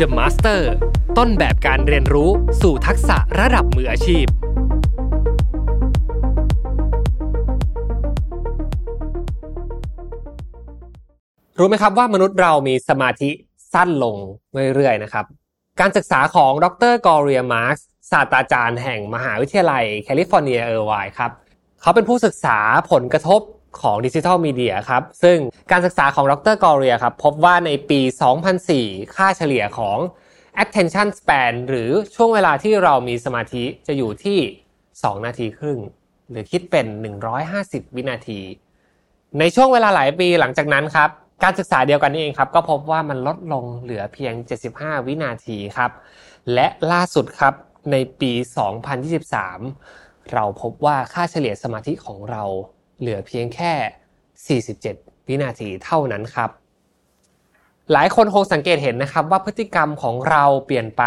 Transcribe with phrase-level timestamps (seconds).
[0.00, 0.60] The Master
[1.18, 2.30] ต้นแบบการเรียนรู้
[2.62, 4.26] สู่ทักษะระดับมืออาชีพ
[11.58, 13.30] รู้ไหมครับว่ามนุษย์เรามีสมาธิ
[13.72, 14.16] สั้นลง
[14.74, 15.24] เรื่อยๆนะครับ
[15.80, 17.76] การศึกษาของดรกอเรียมาร์ก
[18.10, 21.30] ศาสตราจารย์แห่งมหาวิทยาลัยแคลิฟอร์เนียเออร์ไวครับ
[21.80, 22.58] เขาเป็นผู้ศึกษา
[22.90, 23.40] ผลกระทบ
[23.80, 25.38] ของดิจิทัลมีเดียครับซึ่ง
[25.70, 28.00] การศึกษาของดรกอเรียครับพบว่าในปี
[28.58, 29.98] 2004 ค่าเฉลี่ยของ
[30.62, 34.38] attention span หรือช่วงเวลาที่เรามีสมาธิจะอยู่ที่
[34.82, 35.78] 2 นาทีครึ่ง
[36.30, 36.86] หรือคิดเป็น
[37.40, 38.40] 150 วินาที
[39.38, 41.10] ในช่วงเวลาหลายปีหลังจากนั้นครับ
[41.44, 44.34] การศึกษาเดียวกันนี่เองครับ ก็พบว่ามันลดลงเหลือเพียง
[44.70, 45.90] 75 วินาทีครับ
[46.54, 47.54] และล่าสุดครับ
[47.92, 48.32] ในปี
[49.12, 52.44] 2023 เราพบว่าค่าเฉลี่ยสมาธิของเรา
[53.00, 53.72] เหลือเพียงแค่
[54.74, 56.50] 47 วินาทีเท่านั้นครับ
[57.92, 61.02] หลายคนคงสังเกตเห็นนะครับว่าพฤติกรรมของเราเปลี่ยนไป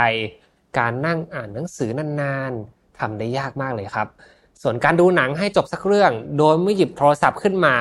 [0.77, 1.89] การนั่งอ่านหนังสือ
[2.21, 4.07] นานๆทำได้ยากมากเลยครับ
[4.61, 7.75] ส่วนการดูหนังให้จบสักเรื่อง โดยไม่หยิบโทรศัพท์ขึ้นมา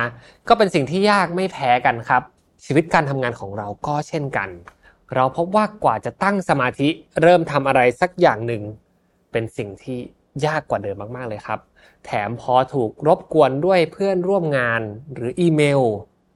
[0.48, 2.22] ก็เป็นสิ่งที่ยากไม่แพ้กันครับ
[2.64, 4.48] ชีวิตการทำงานของเราก็เช่นกัน
[5.14, 6.88] เราพบว่ากว่าจะตั้งสมาธิ
[7.22, 8.62] เริ่มทำอะไรสักอย่างหนึ่ง
[9.32, 9.98] เป็นสิ่งที่
[10.46, 11.60] ยากกว่าเดิมมากๆเลยครับ
[12.04, 14.80] แถมพอถูกรบกวนด้วยเพื่อนร่วมงาน
[15.14, 15.82] หรืออีเมล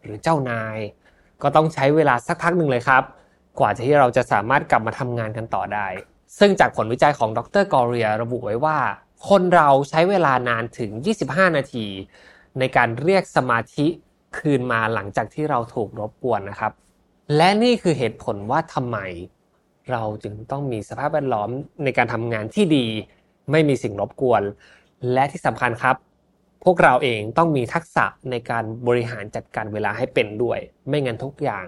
[0.03, 0.79] หรือเจ้านาย
[1.43, 3.03] ก็ต้องใช้เวลาสักพักหนึ่งเลยครับ
[3.59, 5.87] กว่าที่เราจะสามารถกลับมาทำงานกันต่อได้
[6.39, 8.79] ซึ่งจากผลวิจัยของดรกอเรียระบุไว้ว่า
[9.29, 10.91] คนเราใช้เวลานานถึง
[11.25, 11.87] 25 นาที
[12.59, 13.87] ในการเรียกสมาธิ
[14.39, 16.73] คืนมาหลังจากที่เราถูกรบกวนนะครับ
[17.37, 18.99] และนี่คือเหตุผลว่าทำไม
[19.91, 21.49] เราจึงต้องมีสภาพแวดล้อม
[21.85, 22.87] ในการทำงานที่ดี
[23.51, 24.43] ไม่มีสิ่งรบกวน
[25.13, 25.97] และที่สำคัญครับ
[26.65, 30.59] พวกเราเองต้องมีทักษะในการบริหารจัดการเวลาให้เป็นด้วย
[30.89, 31.67] ไม่งั้นทุกอย่าง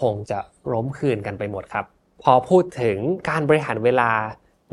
[0.00, 0.38] คงจะ
[0.72, 1.84] ล้มคืนกันไปหมดครับ
[2.22, 4.10] พอพูดถึงการบริหารเวลา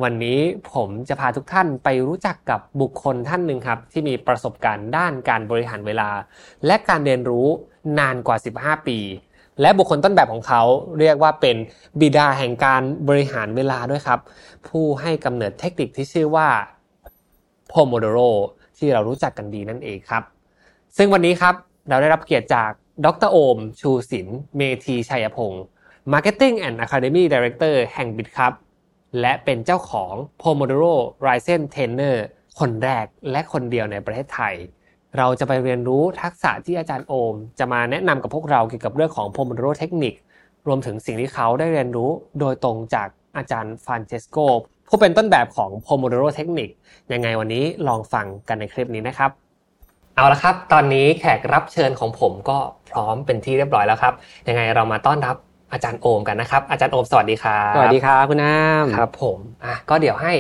[0.04, 0.40] วันนี้
[0.74, 6.10] ผมจะพาทุกท่านไปรู้จักกับบุคคลท่านหนึ่งครับ ที่มีประสบการณ์ด้านการบริหารเวลา
[6.66, 7.48] และการเรียนรู้
[8.00, 9.00] นานกว่า 15 ปี
[9.62, 10.62] และบุคคลต้นแบบของเขา
[11.00, 11.56] เรียกว่าเป็น
[12.00, 14.20] บิดาแห่งการบริหารเวลาด้วยครับ
[14.68, 16.48] ผู้ให้กำเนิดเทคนิคที่ชื่อว่า
[17.74, 18.30] Pomodoro
[18.78, 20.24] ที่เรารู้จักกันดีนั่นเองครับ
[20.98, 21.56] ซึ่งวันนี้ครับ
[21.90, 22.72] เราได้รับเกียรติจาก
[23.06, 25.64] ดรโอม ชูศิลป์เมธีชัยพงศ์
[26.12, 28.54] Marketing and Academy Director แห่งบิดครับ
[29.22, 30.96] และเป็นเจ้าของ Pomodoro
[31.26, 32.16] Ryzen Trainer
[32.60, 34.56] คนแรกและคนเดียวในประเทศไทย
[35.18, 40.14] เราจะไปเรียนรู้ทักษะที่อาจารย์โอม จะมาแนะนำกับพวกเราเกี่ยวกับเรื่องของ Pomodoro เทคนิค
[40.68, 42.10] รวมถึงสิ่งที่เขาได้เรียนรู้
[42.40, 43.08] โดยตรงจาก
[43.38, 44.38] อาจารย์ฟานเชสโก
[44.96, 46.70] ผู้เป็นต้นแบบของ Pomodoro เทคนิค
[47.14, 49.32] ยังไงวันนี้ลองฟังกันในคลิปนี้นะครับ
[50.16, 52.58] เอาละครับ ตอนนี้แขกรับเชิญของผมก็
[52.90, 54.14] พร้อมเป็นที่เรียบร้อยแล้วครับ
[54.48, 55.36] ยังไงเรามาต้อนรับ
[55.72, 60.34] อาจารย์โอมกันนะครับ อาจารย์โอมสวัสดีครับ สวัสดีครับคุณน้ำครับผม อะก็เดี๋ยวให้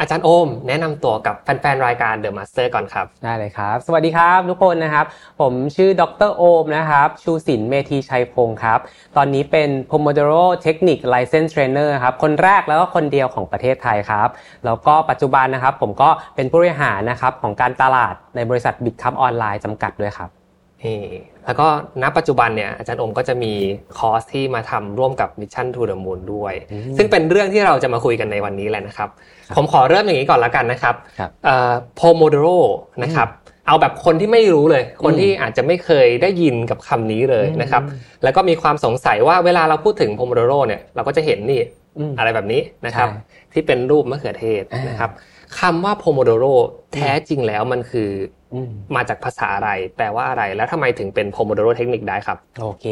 [0.00, 5.06] อาจารย์โอม แนะนำตัวกับแฟนๆรายการ The Master ก่อนครับ ได้เลยครับ สวัสดีครับทุกคนนะครับ
[5.40, 8.78] ผมชื่อดรโอมนะครับ ชูศิลป์เมธีชัยพงศ์ครับ
[9.16, 14.28] ตอนนี้เป็น Pomodoro Technique License Trainer ครับ คนแรกแล้วก็คนเดียวของประเทศไทยครับ
[14.64, 20.30] แล้วก็ปัจจุบันนะครับผมก็เป็นผู้บริหารนะครับของการตลาดในบริษัทบิตคัพออนไลน์จำกัดด้วยครับ
[21.46, 21.66] แล้วก็
[22.02, 23.52] ณปัจจุบันเนี่ยอาจารย์โอมก็จะมี
[23.98, 29.08] คอร์สที่มาทำร่วมกับ Mission to the Moon ด้วยอืมซึ่งเป็นเรื่องที่เราจะมาคุยกันในวันนี้แหละนะครับ
[29.56, 32.58] ผมขอเริ่มอย่างนี้ก่อนละกันนะครับครับเอ่อ Pomodoro
[33.02, 33.28] นะครับ
[33.66, 37.82] เอาแบบคนที่ไม่รู้เลย คนที่อาจจะไม่เคยได้ยินกับคำนี้เลยนะครับ
[38.22, 41.62] แล้วก็มีความสงสัยว่าเวลาเราพูดถึง Pomodoro เนี่ยเราก็จะเห็นนี่
[41.98, 43.20] อืมอะไรแบบนี้นะครับใช่
[43.52, 45.10] ที่เป็นรูปมะเขือเทศอ่านนะครับ
[45.60, 46.54] คำว่า Pomodoro
[46.94, 52.84] แท้จริงแล้วมันคืออื มมาจากภาษาอะไร แปลว่าอะไร แล้วทำไมถึงเป็น Pomodoro technique ได้ครับ โอเค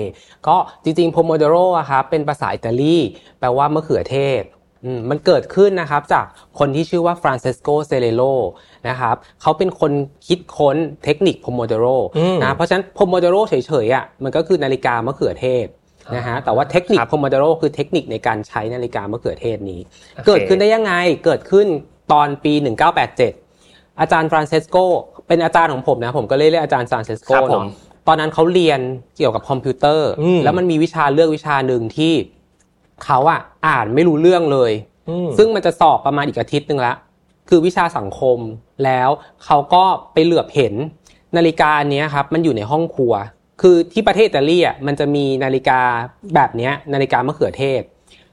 [0.47, 2.97] ก็จริงๆ Pomodoro อะครับเป็นภาษาอิตาลี
[3.41, 4.43] แปลว่ามะเขือเทศ
[4.85, 6.25] อืมมันเกิดขึ้นนะครับจาก
[6.59, 8.23] คนที่ชื่อว่าฟรานเซสโกซิริลโล
[8.89, 9.93] นะครับเขาเป็นคน
[10.27, 13.55] คิดค้นเทคนิค Pomodoro อืมนะเพราะฉะนั้น Pomodoro เฉ
[13.85, 15.67] ยๆอะมันก็คือนาฬิกามะเขือเทศ
[16.17, 20.93] นะฮะแต่ว่าเทคนิคครับ Pomodoro คือเทคนิคในการใช้นาฬิกามะเขือเทศนี้โอเคเกิดขึ้นได้ยังไง
[21.25, 21.67] เกิดขึ้น
[22.13, 22.53] ตอนปี
[23.27, 24.77] 1987 อาจารย์ฟรานเซสโก
[25.29, 27.65] เป็นอาจารย์ของผมนะผมก็เรียกอาจารย์ฟรานเซสโกครับผมเนาะ
[28.07, 28.81] ตอนนั้นเขาเรียน
[29.17, 32.13] เกี่ยวกับคอมพิวเตอร์อืมแล้วมันมีวิชาเลือกวิชาหนึ่งที่
[33.05, 34.73] เขาอะอ่านไม่รู้เรื่องเลย
[35.09, 36.95] อืมซึ่งมันจะสอบประมาณอีกอาทิตย์หนึ่งละ
[37.49, 38.39] คือวิชาสังคม
[38.85, 39.09] แล้ว
[39.45, 40.75] เขาก็ไปเหลือบเห็น
[41.37, 43.13] นาฬิกาอันเนี้ยครับ มันอยู่ในห้องครัว
[43.61, 45.81] คือที่ประเทศอิตาลีอะมันจะมีนาฬิกา
[46.35, 47.83] แบบเนี้ยนาฬิกามะเขือเทศ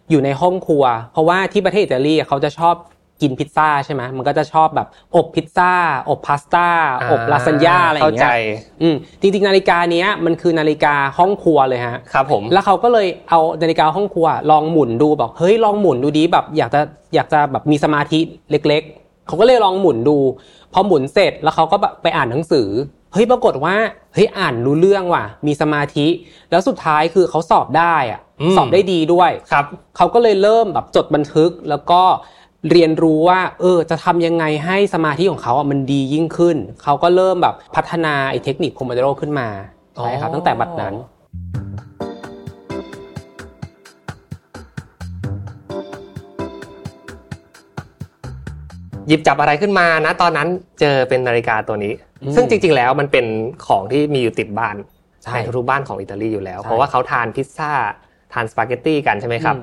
[0.09, 2.75] อยู่ในห้องครัว เพราะว่าที่ประเทศอิตาลีอะเขาจะชอบ
[3.21, 5.71] กินพิซซ่าใช่ไหมมันก็จะชอบแบบอบพิซซ่า
[6.09, 6.67] อบพาสต้า
[7.11, 8.31] อบลาซานญ่าอะไรอย่างเงี้ย
[8.81, 16.81] อืมจริงๆ นาฬิกาเนี้ยมันคือนาฬิกาห้องครัวเลยฮะครับผมแล้วเขาก็เลยเอานาฬิกาห้องครัว ลองหมุนดูบอกเฮ้ยลองหมุนดูดีแบบอยากจะ
[17.15, 18.19] อยากจะแบบมีสมาธิ
[18.51, 20.17] เล็ก ๆ เขาก็เลยลองหมุนดู
[20.73, 22.69] พอหมุนเสร็จแล้วเขาก็ไปอ่านหนังสือ
[23.13, 23.75] เฮ้ยปรากฏว่า
[24.13, 26.07] เฮ้ยอ่านรู้เรื่องว่ะ มีสมาธิ
[26.51, 28.21] แล้วสุดท้ายคือเขาสอบได้อะ
[28.57, 29.65] สอบได้ดีด้วยครับ
[29.97, 32.01] เขาก็เลยเริ่มแบบจดบันทึกแล้วก็
[32.71, 39.47] เรียนรู้ว่า เออ จะทำยังไงให้สมาธิของเขาอะมันดียิ่งขึ้น เขาก็เริ่มแบบพัฒนาไอ้เทคนิคโคมโดโรขึ้นมา
[39.95, 40.95] ใช่ครับตั้งแต่บัดนั้น
[49.07, 50.47] หยิบจับอะไรขึ้นมานะ ตอนนั้น
[50.79, 51.93] เจอเป็นนาฬิกาตัวนี้
[52.35, 53.25] ซึ่งจริง ๆ แล้วมันเป็น
[53.67, 54.75] ของที่มีอยู่ติดบ้าน
[55.33, 57.71] ในทุกบ้านของอิตาลีอยู่แล้ว เพราะว่าเขาทานพิซซ่า
[58.33, 59.55] ทานสปาเกตตี้กันใช่ไหมครับ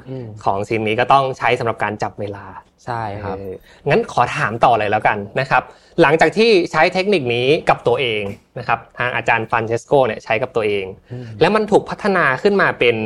[0.45, 2.45] ของชิ้นนี้ก็ต้องใช้สำหรับการจับเวลา
[2.85, 3.37] ใช่ครับ
[3.91, 5.63] งั้นขอถามต่อเลยแล้วกันนะครับ
[6.03, 8.23] หลังจากที่ใช้เทคนิคนี้กับตัวเอง
[8.59, 10.85] นะครับ ทางอาจารย์ฟรานเซสโกเนี่ยใช้กับตัวเอง
[11.41, 12.97] แล้วมันถูกพัฒนาขึ้นมาเป็น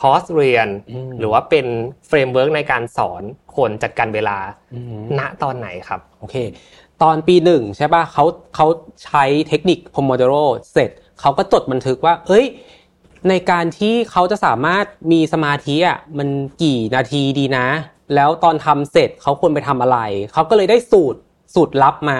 [0.00, 0.68] คอร์สเรียน
[1.18, 1.66] หรือว่าเป็น
[2.06, 3.22] framework ในการสอน
[3.56, 4.38] คนจัดการเวลา
[5.18, 6.36] ณตอนไหนครับ โอเค
[7.02, 8.66] ตอนปีหนึ่งใช่ป่ะเขาเขา
[9.04, 10.34] ใช้เทคนิคพโมโดโร
[10.72, 10.90] เสร็จ
[11.20, 12.46] เขาก็จดบันทึกว่า เอ้ย
[13.28, 16.28] ในการที่เขาจะสามารถมีสมาธิอะมัน
[16.62, 17.66] กี่นาทีดีนะ
[18.14, 19.98] แล้วตอนทำเสร็จเขาควรไปทำอะไร
[20.32, 21.18] เขาก็เลยได้สูตร
[21.54, 22.18] สูตรลับมา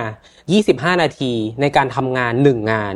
[0.51, 2.95] 25 นาทีในการทำงานหนึ่งงาน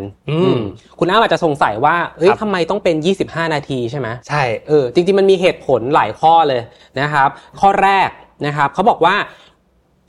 [0.99, 6.63] คุณอ้าอาจจะสงสัยว่า เอ้ยทำไมต้องเป็น 25 นาทีใช่ไหมใช่ เออ จริง ๆ มันมีเหตุผลหลายข้อเลย
[7.01, 7.29] นะครับ
[7.61, 8.09] ข้อแรก
[8.47, 9.15] นะครับเขาบอกว่า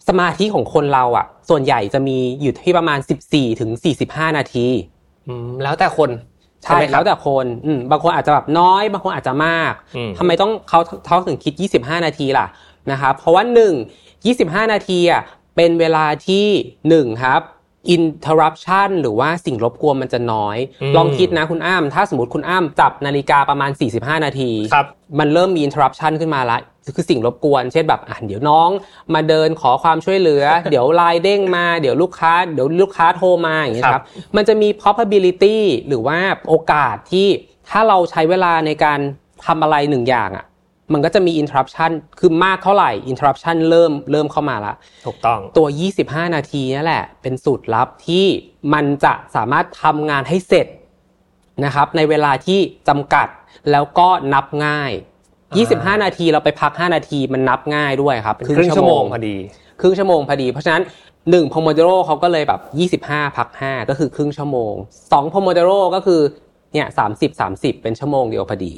[0.08, 3.72] สมาธิของคนเราอะ ส่วนใหญ่จะมีอยู่ที่ประมาณ 14ถึง
[4.06, 4.66] 45 นาที
[5.64, 6.10] แล้วแต่คน
[6.64, 9.74] ใช่แล้วแต่คนอืบางคนอาจจะแบบน้อย บางคนอาจจะมาก
[10.18, 12.46] ทำไมต้องเขาเขาถึงคิด 25 นาทีล่ะ
[12.92, 13.74] นะครับเพราะว่าหนึ่ง
[14.24, 15.22] 25 นาทีอะ
[15.56, 16.46] เป็นเวลาที่
[16.90, 17.42] หนึ่งครับ
[17.96, 20.58] interruption หรือว่าสิ่งรบกวนมันจะน้อย
[20.96, 24.52] ลองคิดนะคุณอ้าม ถ้าสมมติคุณอ้ามจับนาฬิกาประมาณ 45 นาที
[25.20, 26.60] มันเริ่มมี interruption ขึ้นมาละ
[26.96, 28.70] คือสิ่งรบกวน เช่นแบบอ่านเดี๋ยวน้อง
[29.14, 34.04] มาเดินขอความช่วยเหลือ เดี๋ยวไลน์เด้งมา เดี๋ยวลูกค้า เดี๋ยวลูกค้าโทรมาอย่างนี้ครับ
[34.36, 35.58] มันจะมี probability
[35.88, 36.20] หรือว่า
[36.50, 37.28] โอกาสที่
[37.70, 39.00] ถ้าเราใช้เวลาในการ
[39.46, 40.46] ทำอะไรหนึ่งอย่างอะ
[40.94, 44.74] มันก็จะมี interruption คือมากเท่าไหร่ interruption เริ่มเริ่มเข้ามาละ
[45.08, 45.68] ถูกต้องตัว
[46.02, 48.26] 25 นาทีนี่แหละ เป็นสูตรลับที่
[48.74, 50.68] มันจะสามารถทำงานให้เสร็จ
[51.66, 52.60] นะครับ ในเวลาที่
[52.90, 53.28] จำกัด
[53.72, 54.92] แล้วก็นับง่าย
[55.48, 59.36] 25 นาทีเราไปพัก 5 นาทีมันนับง่ายด้วยครับครึ่งชั่วโมงพอดี
[59.82, 60.84] ครึ่งชั่วโมงพอดี เพราะฉะนั้น
[61.18, 62.54] 1โพโมโดโรเขาก็เลยแบ
[62.98, 64.74] บ25 พัก 5 ก็คือครึ่งชั่วโมง
[65.08, 66.22] 2โพโมโดโรก็คือ
[66.74, 68.74] เนี่ย30 30เป็นชั่วโมงเดียวพอดี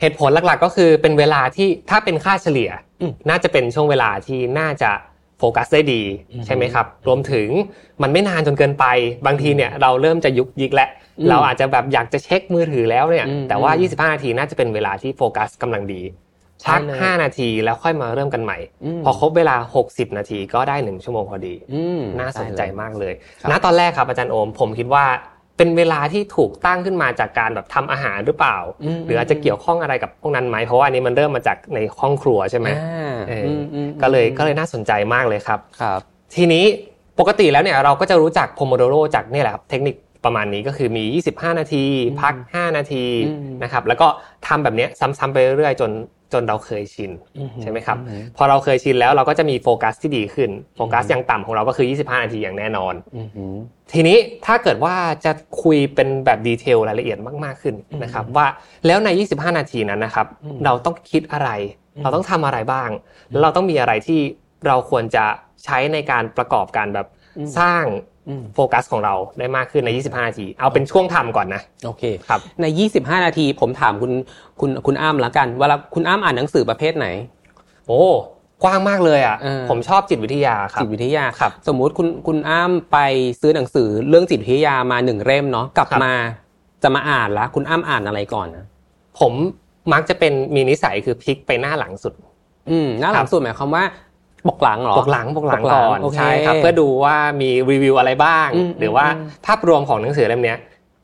[0.00, 2.70] เหตุผลหลักๆ ก็คือเป็นเวลาที่ถ้าเป็นค่าเฉลี่ย
[3.28, 4.90] น่าจะเป็นช่วงเวลาที่น่าจะ
[5.38, 6.02] โฟกัสได้ดี
[6.46, 7.48] ใช่ไหมครับ รวมถึง
[8.02, 8.86] มันไม่นานจนเกินไป
[9.26, 10.90] บางทีเนี่ยเราเริ่มจะยุกยิกแล้ว
[11.28, 16.02] เราอาจจะแบบอยากจะเช็คมือถือแล้วเนี่ย แต่ว่า 25 นาทีน่าจะเป็นเวลาที่โฟกัสกำลังดี
[16.68, 18.58] พัก5นาทีแล้วค่อยมาเริ่มกันใหม่
[19.04, 19.56] พอครบเวลา
[19.86, 21.54] 60 นาทีก็ได้ 1 ชั่วโมงพอดี
[22.20, 23.12] น่าสนใจมากเลย
[23.50, 25.04] ณตอนแรกครับอาจารย์โอมผมคิดว่า
[25.56, 28.56] เป็นเวลาที่ถูกตั้งขึ้นมาจากการแบบทำอาหารหรือเปล่า
[29.06, 32.68] หรืออาจจะเกี่ยวข้องอะไรกับพวกนั้นไหมเพราะว่าอันนี้มันเริ่มมาจากในห้องครัวใช่ไหม
[34.02, 36.00] ก็เลยก็เลยน่าสนใจมากเลยครับครับ
[36.36, 36.64] ทีนี้
[37.20, 41.84] ปกติแล้วเนี่ยเราก็จะรู้จัก Pomodoro จากนี่แหละครับเทคนิคประมาณนี้ก็คือมี 25 นาที
[42.20, 43.04] พัก 5 นาที
[43.62, 44.08] นะครับแล้วก็
[44.46, 45.90] ทำแบบนี้ซ้ำๆไปเรื่อยๆ จน
[46.32, 47.10] จนเราเคยชิน
[47.62, 47.98] ใช่ไหมครับ
[48.36, 52.94] พอเราเคยชินแล้วเราก็จะมีโฟกัสที่ดีขึ้นโฟกัสอย่างต่ำของเราก็คือ 25 นาทีอย่างแน่นอน
[53.92, 58.46] ทีนี้ถ้าเกิดว่าจะคุยเป็นแบบ detail รายละเอียดมากๆขึ้นนะครับ ว่า
[58.86, 60.26] แล้วใน 25 นาทีนั้นนะครับ
[60.64, 61.50] เราต้องคิดอะไร
[62.02, 62.90] เราต้องทำอะไรบ้าง
[63.30, 64.20] แล้วเราต้องมีอะไรที่
[64.66, 65.24] เราควรจะ
[65.64, 67.06] ใช้ในการประกอบการแบบ
[67.58, 67.84] สร้าง
[68.54, 72.66] โฟกัสของเราได้มากขึ้นใน 25 นาที เอาเป็นช่วงทำก่อนนะ โอเคครับ ใน
[72.96, 74.12] 25 นาทีผมถามคุณ
[74.60, 77.06] คุณคุณอ้ำละกันเวลาคุณอ้ำอ่านหนังสือประเภทไหน
[77.86, 78.02] โอ้
[78.62, 79.36] กว้างมากเลยอะ
[79.70, 82.98] ผมชอบจิตวิทยาครับ จิตวิทยาครับ สมมุติคุณคุณอ้ำไป
[83.40, 86.12] ซื้อหนังสือเรื่องจิตวิทยามาหนึ่งเล่มเนาะกลับมา
[86.82, 88.64] จะมาอ่านแล้วคุณอ้ำอ่านอะไรก่อนนะ
[89.20, 89.32] ผม
[89.92, 92.14] มักจะเป็นมีนิสัยคือพลิกไปหน้าหลังสุด
[92.70, 93.84] อืมหน้าหลังสุดหมายความว่า
[94.48, 98.48] ปกหลังหรอปกหลังปกหลังก่อนใช่ครับเพื่อดูว่ามีรีวิวอะไรบ้าง
[98.78, 99.06] หรือว่า
[99.46, 100.54] ภาพรวมของหนังสือเล่มนี้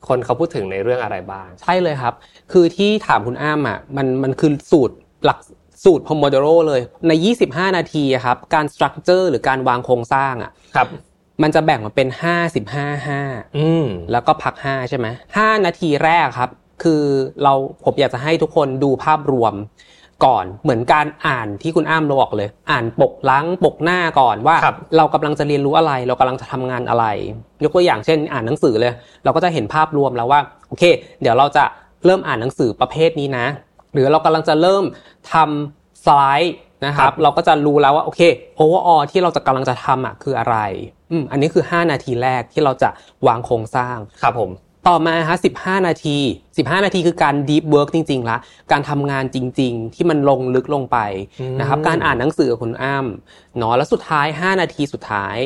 [0.07, 2.13] คนเขาพูดถึงในเรื่องอะไรบ้าง ใช่เลยครับ
[2.51, 4.95] คือที่ถามคุณอ้ามอะมันมันคือสูตร
[5.25, 5.39] หลัก
[5.85, 7.11] สูตรพ o โมเดโรเลยใน
[7.45, 10.87] 25 นาทีครับการ structure หรือการวางโครงสร้างอะครับ
[11.43, 12.07] มันจะแบ่งมาเป็น
[12.63, 15.07] 55 5อืมแล้วก็พัก 5 ใช่ไหม
[15.37, 16.49] 5นาทีแรกครับ
[16.83, 17.03] คือ
[17.43, 19.53] เราผมอยากจะให้ทุกคนดูภาพรวม
[20.25, 27.05] ก่อนเหมือนการอ่านที่คุณอ้ามเราบอกเลย อ่านปกล้างปกหน้าก่อนว่าครับเรากำลังจะเรียนรู้อะไร เรากำลังจะทำงานอะไร
[27.63, 30.39] ยกตัวอย่างเช่น อ่านหนังสือเลย เราก็จะเห็นภาพรวมแล้วว่า
[30.69, 30.83] โอเค
[31.21, 31.63] เดี๋ยวเราจะ
[32.05, 33.45] เริ่มอ่านหนังสือประเภทนี้นะ
[33.93, 34.83] หรือเรากำลังจะเริ่ม
[35.33, 38.21] ทำสไลด์นะคครัรับบเราก็จะรู้แล้วว่าโอเค
[38.55, 40.57] โอเวอร์ออที่เราจะกำลังจะทำอะคืออะไร
[41.11, 42.89] อืมอันนี้คือ 5 นาทีแรกที่เราจะ
[43.27, 44.49] วางโครงสร้างครับผม
[44.87, 46.17] ต่อมาฮะ15 นาที
[46.51, 48.37] 15 นาทีคือการ deep work จริงๆละ
[48.71, 50.97] การทำงานจริง ๆ ที่มันลงลึกลงไป
[51.41, 55.37] อืมนะครับ การอ่านหนังสือกับคุณอ้ำเนาะแล้วสุดท้าย 5 นาทีสุดท้าย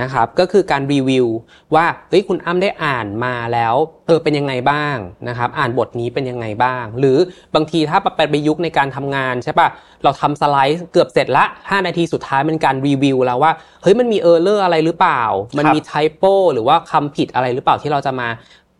[0.00, 1.26] นะครับ ก็คือการรีวิว
[1.74, 3.74] ว่าเฮ้ยคุณอ้ำได้อ่านมาแล้ว
[4.06, 4.96] เออเป็นยังไงบ้าง
[5.28, 7.16] นะครับ อ่านบทนี้เป็นยังไงบ้าง หรือ
[7.54, 9.68] บางทีถ้าไปประยุกต์ในการทำงานใช่ปะ
[10.02, 15.22] เราทำสไลด์เกือบเสร็จละ 5 นาทีสุดท้ายเป็นการรีวิวแล้วว่าเฮ้ยมันมี error อะไรหรือเปล่า
[15.56, 16.22] มันครับมี typo
[16.52, 18.28] หรือว่าคำผิดอะไรหรือเปล่าที่เราจะมา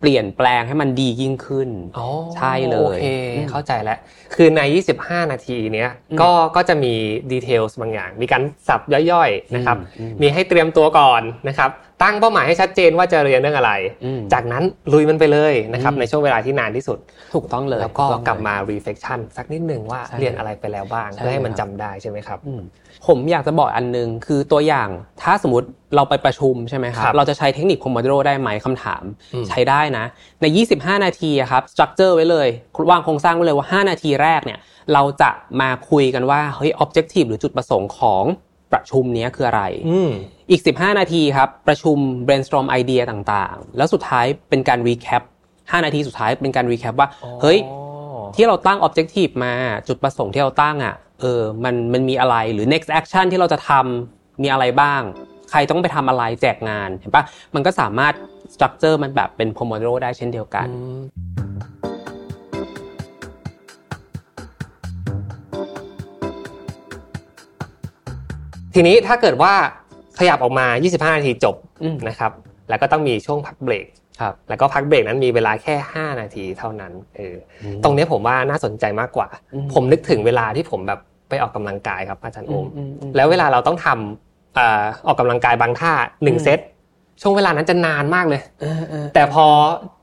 [0.04, 2.06] เปลี่ยนแปลงให้มันดียิ่งขึ้นอ๋อ
[2.36, 3.04] ใช่เลยโอเค
[3.36, 3.98] อืมเข้าใจแล้ว
[4.34, 4.60] คือใน
[4.96, 6.94] 25 นาทีเนี้ยอืมก็ก็จะมี
[7.32, 8.80] details บางอย่าง มีการสับ
[9.12, 11.70] ย่อยๆนะครับอืมมีให้เตรียมตัวก่อนนะครับ
[12.02, 13.72] ตั้งเป้าหมายให้ชัดเจนว่าจะเรียนเรื่องอะไร
[14.04, 16.98] อืมจากนั้นลุยมันไปเลยนะครับอืมในช่วงเวลาที่นานที่สุด
[17.34, 22.62] ถูกต้องเลยแล้วก็ถูต้องเลยกลับมา reflection สักนิดหนึ่งว่าใช่เรียนอะไรไปแล้วบ้างใช่เพื่อให้มันครับจำได้ใช่ไหมครับอืม
[23.06, 24.88] ผมอยากจะบอกอันหนึงคือตัวอย่าง
[25.22, 30.04] ถ้าสมมติเราไปประชุมใช่ไหมครับครับเราจะใช้เทคนิค Pomodoro ได้ไหมคำถามอืมใช้ได้นะ
[30.40, 30.46] ใน
[30.76, 32.48] 25 นาทีอะครับสตรัคเจอร์ไว้เลย
[32.90, 34.58] วางโครงสร้างไว้เลยว่า 5 นาทีแรกเนี่ย
[34.92, 35.30] เราจะ
[35.60, 38.24] มาคุยกันว่าเฮ้ย objective หรือจุดประสงค์ของ
[38.72, 40.10] ประชุมเนี้ยคืออะไรอืม
[40.50, 41.96] อีก 15 นาทีครับ ประชุม
[42.26, 47.08] brainstorm ไอเดียต่างๆ แล้วสุดท้ายเป็นการ recap 5 นาทีสุดท้ายเป็นการ recap ว่า
[47.42, 47.58] เฮ้ย
[48.36, 49.52] ที่เราตั้ง objective มา
[49.88, 55.02] จุดประสงค์ที่เราตั้งอะ เออมันมันมีอะไรหรือ next action ที่เราจะทำมีอะไรบ้าง
[55.50, 58.14] ใครต้องไปทำอะไรแจกงานเห็นปะมันก็สามารถ
[58.54, 61.02] structure มันแบบเป็น Pomodoro ได้เช่นเดียวกันอืม
[68.74, 69.54] ทีนี้ถ้าเกิดว่า
[70.18, 72.32] ขยับออกมา 25 นาทีจบอืมนะครับ
[72.68, 73.86] แล้วก็ต้องมีช่วงพักเบรก
[74.20, 85.92] ครับแล้วก็พักเบรกนั้นมีเวลาแค่ 5 นาทีเท่านั้นเอออตรงเนี้ยผมว่าน่าสนใจมากกว่าอืมผมนึกถึงเวลาที่ผมแบบไปออกกำลังกายครับอาจารย์โอมอืมอืมแล้วเวลาเราต้องทำเอ่อออกกำลังกายบางท่า
[86.24, 86.58] หนึ่งอืมเซต
[87.22, 89.46] ช่วงเวลานั้นจะนานมากเลยเออเออแต่พอ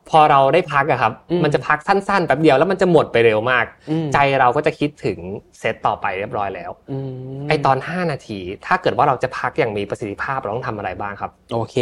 [0.10, 5.18] พอเราได้พักอะครับอืมมันจะพักสั้นๆแป๊บเดียวแล้วมันจะหมดไปเร็วมากอืมใจเราก็จะคิดถึง
[5.60, 6.98] เซตต่อไปเรียบร้อยแล้วอื
[7.44, 11.76] มไอตอน 5 นาที ถ้าเกิดว่าเราจะพักอย่างมีประสิทธิภาพเราต้องทำอะไรบ้างครับ โอเค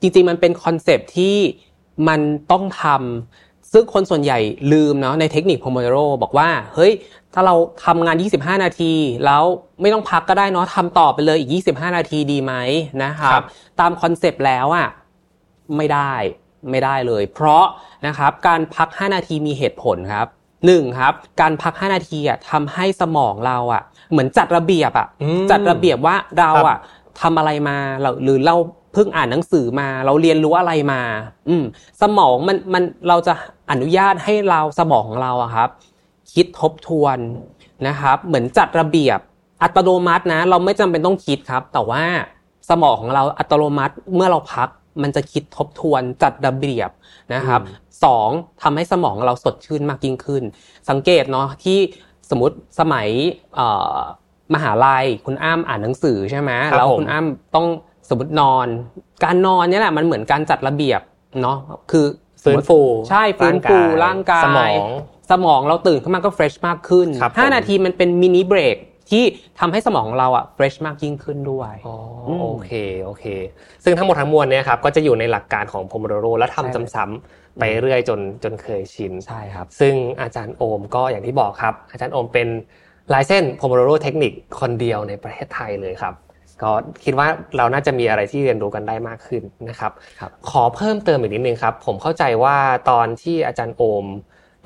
[0.00, 1.36] จริงๆมันเป็นคอนเซปต์ที่
[2.08, 2.20] มัน
[2.52, 3.43] ต้องทำ
[3.74, 4.38] ซึ่งคนส่วนใหญ่
[4.72, 6.92] ลืมเนาะในเทคนิค Pomodoro บอกว่า เฮ้ย
[7.34, 7.54] ถ้าเรา
[7.84, 8.92] ทำงาน 25 นาที
[9.24, 9.42] แล้ว
[9.80, 12.54] ไม่ต้องพักก็ได้เนาะทำต่อไปเลยอีก 25 นาทีดีไหม
[13.02, 13.46] นะครับครับ
[13.80, 14.88] ตามคอนเซปต์แล้วอะ
[15.76, 16.12] ไม่ได้
[16.70, 17.64] ไม่ได้เลย เพราะ
[18.06, 20.26] นะครับการพัก 5 นาทีมีเหตุผลครับ
[20.66, 26.78] หนึ่งครับการพัก 5 นาทีอะทำให้สมองเราอะ เหมือนจัดระเบียบอะอืมจัดระเบียบว่าเราครับอะ
[27.20, 28.56] ทำอะไรมาเราหรือเรา
[28.94, 31.00] เพิ่งอ่านหนังสือมา เราเรียนรู้อะไรมา
[31.48, 31.64] อืม
[32.02, 33.34] สมองมันมันเราจะ
[33.70, 35.68] อนุญาตให้เราสมองของเราอะครับ
[36.32, 37.18] คิดทบทวน
[37.86, 39.18] นะครับ เหมือนจัดระเบียบ
[39.62, 42.02] อัตโนมัตินะ เราไม่จำเป็นต้องคิดครับ แต่ว่า
[42.70, 44.68] สมองของเราอัตโนมัติเมื่อเราพัก
[45.02, 46.90] มันจะคิดทบทวนจัดระเบียบ
[47.34, 48.28] นะครับอืมสอง
[48.62, 50.42] ทำให้สมองเราสดชื่นมากยิ่งขึ้น
[50.90, 51.78] สังเกตเนาะที่
[52.30, 53.08] สมมติสมัย
[53.54, 53.98] เอ่อ
[54.54, 57.66] มหาลัยคุณอ้ำอ่านหนังสือใช่ไหมครับแล้วผมคุณอ้ำต้อง
[58.08, 58.66] สมมตินอน
[59.24, 61.00] การนอนเนี่ยแหละมันเหมือนการจัดระเบียบ
[61.42, 61.56] เนาะ
[61.90, 62.06] คือ
[62.44, 62.80] สมฟื้นฟู
[63.10, 64.86] ใช่ฟื้นฟูร่างกายสมอง
[65.30, 68.76] สมองเราตื่นขึ้นมาก็ fresh มากขึ้นครับผม5นาทีมันเป็น mini break
[69.10, 69.24] ที่
[69.60, 71.96] ทำให้สมองเราอะ fresh มากยิ่งขึ้นด้วยอ๋อ
[72.38, 72.72] มโอเค
[73.04, 73.24] โอเค
[73.84, 82.48] ซึ่งทั้งหมดทั้งมวลเนี่ยครับก็จะอยู่ในหลักการของ Pomodoro แล้วทำใช่ซ้ำๆไปเรื่อยจนจนเคยชิน ใช่ครับ ซึ่งอาจารย์โอมก็อย่างที่บอกครับ อาจารย์โอมเป็น
[83.12, 86.14] ลายเส้น Pomodoro เทคนิคคนเดียวในประเทศไทยเลยครับ
[86.62, 86.70] ก็
[87.04, 92.56] คิดว่าเราน่าจะมีอะไรที่เรียนรู้กันได้มากขึ้นนะครับครับขอเพิ่มเติมอีกนิดนึงครับ ผมเข้าใจว่า
[92.90, 94.04] ตอนที่อาจารย์โอม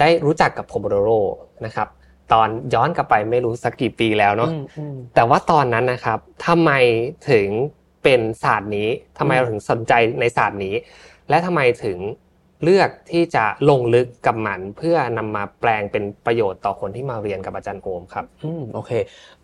[0.01, 1.21] ได้รู้จักกับ Pomodoro
[1.67, 1.89] นะครับ
[2.33, 6.71] ตอนย้อนกลับไปไม่รู้สักกี่ปีแล้วเนาะอืมอืมแต่ว่าตอนนั้นนะครับทำไม
[7.31, 7.47] ถึง
[8.03, 10.75] เป็นศาสตร์นี้ทำไมอืมเราถึงสนใจในศาสตร์นี้
[11.29, 11.99] และทำไมถึง
[12.65, 18.91] เลือกที่จะลงลึกกับมันเพื่อนำมาแปลงเป็นประโยชน์ต่อคนที่มาเรียนกับอาจารย์โอมครับ อืมโอเค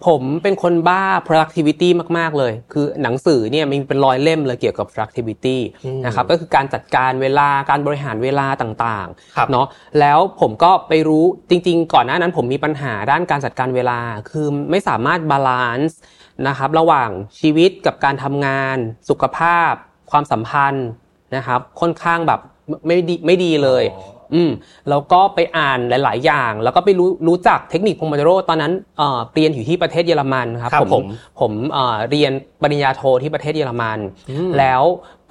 [0.07, 9.67] ผมเป็นคนบ้า productivity มาก ๆ เลย คือหนังสือเนี่ยมีเป็นร้อยเล่มเลยเกี่ยวกับ productivity อืมนะครับก็คือการจัดการเวลาการบริหารเวลาต่างครับๆเนาะ
[10.01, 13.99] แล้วผมก็ไปรู้จริง ๆ ก่อนหน้านั้นผมมีปัญหาด้านการจัดการเวลา
[14.31, 15.99] คือไม่สามารถ balance
[16.47, 18.77] นะครับระหว่างชีวิตกับการทำงาน
[19.09, 19.73] สุขภาพ
[20.11, 20.89] ความสัมพันธ์
[21.37, 22.41] นะครับ ค่อนข้างแบบ
[22.87, 24.51] ไม่ดีไม่ดีเลยอ๋ออืม
[24.91, 31.05] แล้วก็ไปอ่านหลาย ๆ อย่าง แล้วก็ไปรู้รู้จักเทคนิค Pomodoro ตอนนั้นเอ่อเรียนอยู่ที่ประเทศเยอรมันครับครับผมผม
[31.41, 33.99] ผมเอ่อเรียนปริญญาโทที่ประเทศเยอรมัน
[34.31, 34.83] อืมแล้ว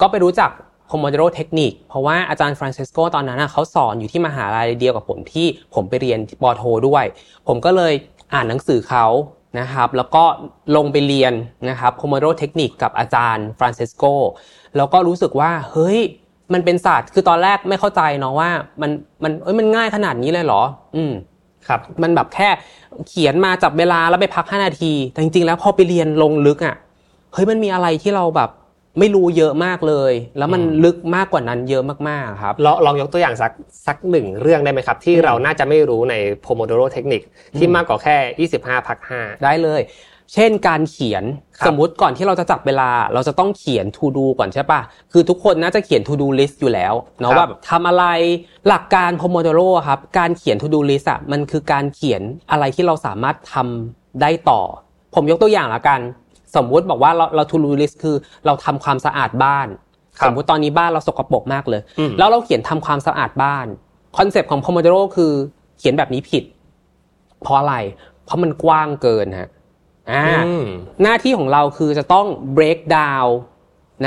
[0.01, 0.51] ก็ไปรู้จัก
[0.87, 7.03] Pomodoro technique เพราะว่าอาจารย์ฟรานซิสโกตอนนั้นน่ะเขาสอนอยู่ที่มหาลัยเดียวกับผมที่ผมไปเรียนปอโทด้วย
[7.47, 7.93] ผมก็เลย
[8.33, 9.05] อ่านหนังสือเขา
[9.59, 10.23] นะครับแล้วก็
[10.75, 11.33] ลงไปเรียน
[11.69, 14.03] นะครับ Pomodoro technique กับอาจารย์ฟรานซิสโก
[14.77, 15.99] แล้วก็รู้สึกว่าเฮ้ย
[16.53, 18.49] มันเป็นศาสตร์คือตอนแรกไม่เข้าใจเนาะว่า
[18.81, 18.91] มัน
[19.23, 20.63] มันเอ้ยมันง่ายขนาดนี้เลยเหรอ
[20.95, 21.13] อืม
[21.67, 22.49] ครับ มันแบบแค่
[23.07, 26.75] เขียนมาจับเวลาแล้วไปพัก5นาที แต่จริงๆ แล้วพอไปเรียนลงลึกอะ่ะ
[27.33, 28.49] เฮ้ยมันมีอะไรที่เราแบบ
[28.99, 33.51] ไม่รู้เยอะมากเลย แล้วมันอืมลึกมากกว่านั้นเยอะมากๆครับลองลองยกตัวอย่างสัก
[33.87, 37.21] สักหนึ่งเรื่องได้ไหมครับ ที่อืมเราน่าจะไม่รู้ใน Pomodoro เทคนิค
[37.57, 39.81] ที่อืมมากกว่าแค่ 25พัก5ได้เลย
[40.33, 41.23] เช่นการเขียน
[41.57, 48.05] ครับสมมุติก่อนที่เราจะจับเวลา เราจะต้องเขียน to do ก่อนใช่ปะคือทุกคนน่าจะเขียน to do list อยู่แล้วเนาะว่าแบบทำอะไร
[48.67, 54.61] หลักการ Pomodoro อะครับ การเขียน to do list อะมันคือการเขียนอะไรที่เราสามารถทำได้ต่อ
[55.15, 55.99] ผมยกตัวอย่างละกัน
[56.55, 58.15] สมมุติบอกว่าเราเรา to do list คือ
[58.45, 59.67] เราทำความสะอาดบ้าน
[60.17, 63.67] ครับสมมุติตอนนี้บ้านเราสกปรกมากเลยอืมแล้วเราเขียนทำความสะอาดบ้าน
[64.17, 65.31] คอนเซปต์ของ Pomodoro คือ
[65.79, 66.43] เขียนแบบนี้ผิด
[67.41, 67.75] เพราะอะไร
[68.25, 69.49] เพราะมันกว้างเกินฮะ
[70.11, 70.65] อ่าอืม
[71.03, 72.25] หน้าที่ของเราคือจะต้อง
[72.57, 73.29] break down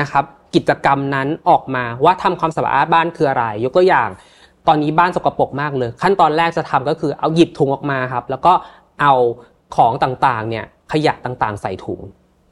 [0.00, 0.24] นะครับ
[0.54, 4.08] กิจกรรมนั้นออกมาว่าทำความสะอาดบ้านคืออะไร ยกตัวอย่าง
[4.66, 8.52] ตอนนี้บ้านสกปรกมากเลย ขั้นตอนแรกจะทำก็คือเอาหยิบถุงออกมาครับ แล้วก็
[9.00, 9.12] เอา
[9.76, 12.00] ของต่างๆ เนี่ย ขยะต่างๆ ใส่ถุง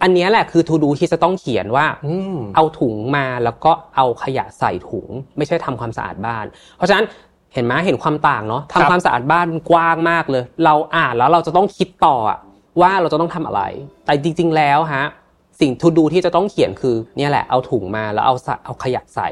[0.03, 6.45] อันเนี้ยแหละคือ to do ที่จะต้องเขียนว่าอืมเอาถุงมาแล้วก็เอาขยะใส่ถุง ไม่ใช่ทำความสะอาดบ้าน
[6.77, 7.05] เพราะฉะนั้น
[7.55, 12.39] เห็นไหมเห็นความต่างเนาะครับทำความสะอาดบ้านมันกว้างมากเลย เราอ่านแล้วเราจะต้องคิดต่ออะ
[12.81, 13.63] ว่าเราจะต้องทำอะไร
[14.07, 15.05] แต่จริง ๆ แล้วฮะ
[15.61, 19.29] สิ่งทูดูที่จะต้องเขียนคือเนี่ยแหละเอาถุงมาแล้วเอาใส่เอาขยะใส่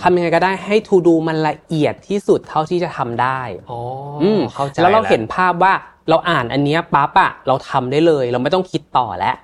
[0.00, 3.80] ทำยังไงก็ได้ให้ทูดูมันละเอียดที่สุดเท่าที่จะทำได้อ๋อ
[4.22, 5.72] อืมเข้าใจแล้วเราเห็นภาพว่า
[6.08, 9.43] เราอ่านอันเนี้ยปั๊บอะเราทำได้เลย เราไม่ต้องคิดต่อแล้วอ่า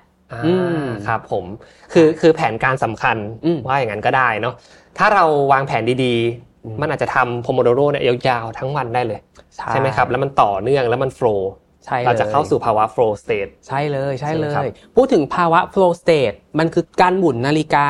[1.07, 1.45] ครับผม
[1.93, 4.53] คือคือแผนการสำคัญอืมว่าอย่างนั้นก็ได้เนาะ
[4.97, 6.15] ถ้าเราวางแผนดี
[6.65, 9.19] อืมๆมันอาจจะทำ Pomodoro เนี่ยยาวๆทั้งวันได้เลย
[9.69, 11.51] ใช่ไหมครับ แล้วมันต่อเนื่องแล้วมันโฟล์
[11.85, 17.87] ใช่ลยเราจะเข้าสู่ภาวะ flow state ใช่เลยใช่เลใช่ไหมครับยพูดถึงภาวะ flow state มันคือการหมุนนาฬิกา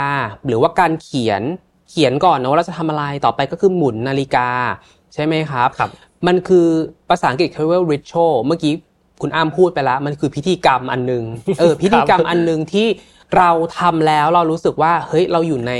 [0.47, 1.41] หรือว่าการเขียน
[1.89, 4.47] เขียนก่อนนะว่าเราจะทำอะไรต่อไปก็คือหมุนนาฬิกา
[5.13, 5.89] ใช่ไหมครับครับ
[6.27, 6.67] มันคือ
[7.09, 8.73] ภาษาอังกฤษเขาเรียกว่า ritual เมื่อกี้
[9.21, 11.23] คุณอ้ามพูดไปแล้วมันคือพิธีกรรมอันหนึง
[11.59, 12.87] เออพิธีกรรมอันหนึงที่
[13.37, 15.73] เราทำแล้วเรารู้สึกว่าเฮ้ยเราอยู่ใน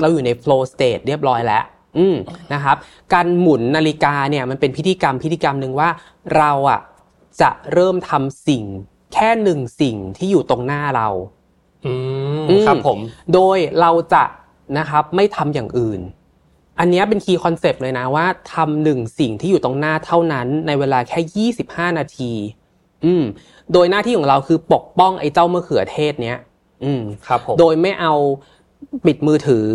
[0.00, 1.62] เราอยู่ใน flow state เรียบร้อยแล้ว
[1.98, 2.16] อืม
[2.52, 2.76] นะครับ
[3.12, 5.88] การหมุนนาฬิกาเนี่ยมันเป็นพิธีกรรมพิธีกรรมหนึ่งว่า
[6.36, 6.80] เราอะ
[7.40, 8.64] จะเริ่มทำสิ่ง
[9.14, 11.08] แค่หนึ่งสิ่งที่อยู่ตรงหน้าเรา
[11.86, 11.92] อื
[12.38, 12.98] มอืมครับผม
[13.34, 14.24] โดยเราจะ
[14.78, 16.00] นะครับไม่ทำอย่างอื่น
[16.78, 22.32] อันเนี้ยเป็น key concept เลยนะว่าทำหนึ่งสิ่งที่อยู่ตรงหน้าเท่านั้นในเวลาแค่ 25 นาที
[23.04, 23.24] อืม
[23.72, 26.38] โดยหน้าที่ของเราคือปกป้องไอ้เจ้ามะเขือเทศเนี้ย
[26.84, 28.14] อืมครับผมโดยไม่เอา
[29.06, 29.68] ปิดมือถือ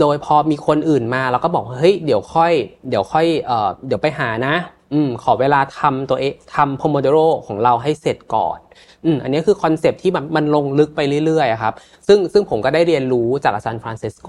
[0.00, 2.52] โดยพอมีคนอื่นมาเราก็บอกว่าเฮ้ยเดี๋ยวค่อย
[2.88, 4.54] เดี๋ยวค่อยเอ่อเดี๋ยวไปหานะ
[4.92, 8.58] อืม ขอเวลาทำตัวเองทำ Pomodoro ของเราให้เสร็จก่อน
[9.04, 11.74] อืมอันนี้คือคอนเซปต์ที่มันมันลงลึกไปเรื่อยๆอะครับ
[12.08, 14.28] ซึ่งซึ่งผมก็ได้เรียนรู้จากอาจารย์ฟรานเชสโก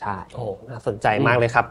[0.00, 1.66] ใช่โอ้โหน่าสนใจมากเลยครับ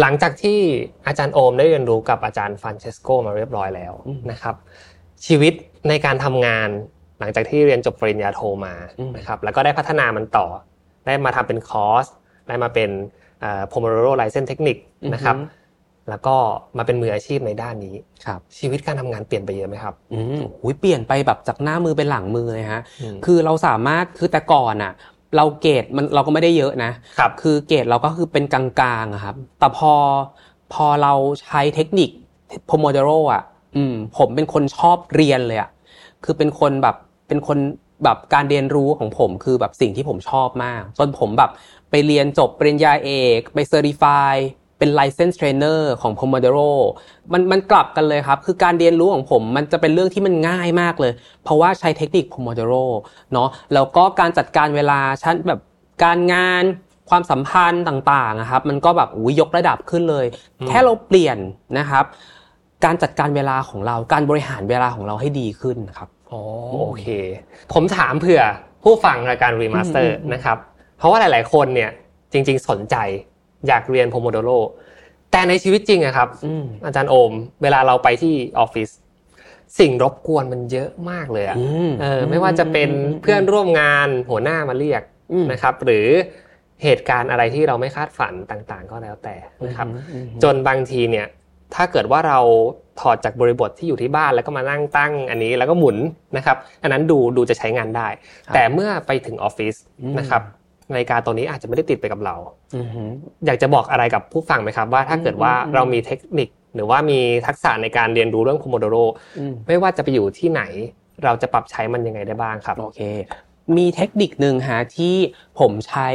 [0.00, 0.58] หลังจากที่
[1.06, 4.54] อาจารย์โอมได้เรียนรู้กับอาจารย์ฟรานเชสโกมาเรียบร้อยแล้วอืมนะครับ
[5.26, 5.52] ชีวิต
[5.88, 6.68] ในการทำงาน
[7.20, 10.46] หลังจากที่เรียนจบปริญญาโทมาอืมนะครับแล้วก็ได้พัฒนามันต่อ
[11.06, 12.06] ได้มาทำเป็นคอร์ส
[12.48, 12.90] ได้มาเป็น
[13.40, 14.82] เอ่อ Pomodoro License Technique
[15.14, 15.36] นะครับ
[16.10, 16.36] แล้วก็
[16.76, 17.94] มาเป็นมืออาชีพในด้านนี้
[18.26, 24.92] ครับ ชีวิตการทำงานเปลี่ยนไปเยอะไหมครับอืมหุยเปลี่ยนไปแบบจากหน้ามือเป็นหลังมือเลยฮะอืมคือเราสามารถคือแต่ก่อนอะ
[25.36, 28.62] เราเกรดมันเราก็ไม่ได้เยอะนะครับ คือเกรดเราก็คือเป็นกลา
[29.02, 29.92] งๆอะครับ แต่พอ
[30.72, 32.10] พอเราใช้เทคนิค
[32.70, 33.42] Pomodoro อะ
[33.76, 35.70] อืมผมเป็นคนชอบเรียนเลยอะ
[36.24, 36.96] คือเป็นคนแบบ
[37.28, 37.58] เป็นคน
[38.04, 41.50] แบบการเรียนรู้ของผมคือแบบสิ่งที่ผมชอบมากจนผมแบบ
[41.90, 44.34] ไปเรียนจบปริญญาเอกไปเซอร์ติฟาย
[44.78, 46.72] เป็น license trainer ของ Pomodoro
[47.32, 51.12] มันมันกลับกันเลยครับ คือการเรียนรู้ของผมมันจะเป็นเรื่องที่มันง่ายมากเลย
[51.44, 52.84] เพราะว่าใช้เทคนิค Pomodoro
[53.32, 55.60] เนาะแล้วก็การจัดการเวลาชั้นแบบ
[56.04, 56.64] การงาน
[57.10, 60.26] ความสัมพันธ์ต่างๆนะครับ มันก็แบบอุ้ยยกระดับขึ้นเลย
[60.68, 61.38] แค่เราเปลี่ยน
[61.78, 62.04] นะครับ
[62.84, 66.42] การจัดการเวลาของเรา การบริหารเวลาของเราให้ดีขึ้นครับอ๋อ
[66.86, 67.06] โอเค
[67.72, 68.42] ผมถามเผื่อ
[68.84, 70.58] ผู้ฟังรายการ Remaster อืมอืมนะครับ
[70.98, 71.90] เพราะว่าหลาย ๆ คนเนี่ย
[72.32, 72.96] จริง ๆ สนใจ
[73.68, 74.58] อยากเรียน Pomodoro
[75.32, 78.88] แต่ในชีวิตจริงอะครับอืมอาจารย์โอม เวลาเราไปที่ออฟฟิศ
[79.78, 81.56] สิ่งรบกวนมันเยอะมากเลยอะ
[82.00, 82.90] เออไม่ว่าจะเป็น
[83.22, 85.02] เพื่อนร่วมงานหัวหน้ามาเรียก
[85.52, 86.06] นะครับ หรือ
[86.82, 89.36] เหตุการณ์อะไรที่เราไม่คาดฝันต่าง ๆ ก็แล้วแต่
[89.66, 89.88] นะครับ
[90.42, 91.26] จนบางทีเนี่ย
[91.74, 92.38] ถ้าเกิดว่าเรา
[93.00, 95.96] ถอดจากบริบทที่อยู่ที่บ้านแล้วก็มานั่งตั้งอันนี้แล้วก็หมุน
[96.36, 98.08] นะครับอันนั้นดูดูจะใช้งานได้
[98.54, 99.74] แต่เมื่อไปถึงออฟฟิศ
[100.18, 100.42] นะครับ
[100.92, 102.36] นาฬิกาตัวนี้อาจจะไม่ได้ติดไปกับเรา
[103.46, 108.96] อยากจะบอกอะไรกับผู้ฟังไหมครับ ว่าถ้าเกิดว่าเรามีเทคนิคหรือว่ามีทักษะในการเรียนรู้เรื่องโพโมโดโร
[109.66, 110.62] ไม่ว่าจะไปอยู่ที่ไหน
[111.24, 113.00] เราจะปรับใช้มันยังไงได้บ้างครับโอเค
[113.76, 115.14] มีเทคนิคหนึ่งฮะที่
[115.58, 116.08] ผมใช้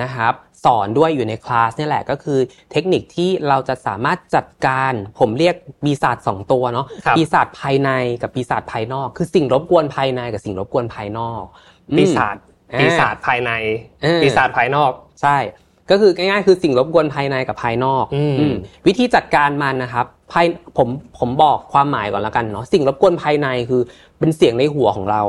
[0.00, 0.34] นะครับ
[0.66, 2.38] สอนด้วยอยู่ในคลาสนี่แหละก็คือ
[2.72, 7.90] เทคนิคที่เราจะสามารถจัดการผมเรียกปีศาจสองตัวเนาะปีศาจภายใน
[8.22, 11.42] กับปีศาจภายนอก คือสิ่งรบกวนภายในกับสิ่งรบกวนภายนอก
[11.96, 12.36] ปีศาจ
[12.80, 13.50] ปีศาจภายใน
[14.22, 14.90] ปีศาจภายนอก
[15.22, 15.36] ใช่
[15.90, 18.04] ก็คือง่ายๆคือสิ่งรบกวนภายในกับภายนอก
[18.86, 20.46] วิธีจัดการมันนะครับภาย
[20.78, 23.82] ผมผมบอกความหมายก่อนแล้วกันเนาะสิ่งรบกวนภายในคือ
[24.18, 25.22] เป็นเสียงในหัวของเรา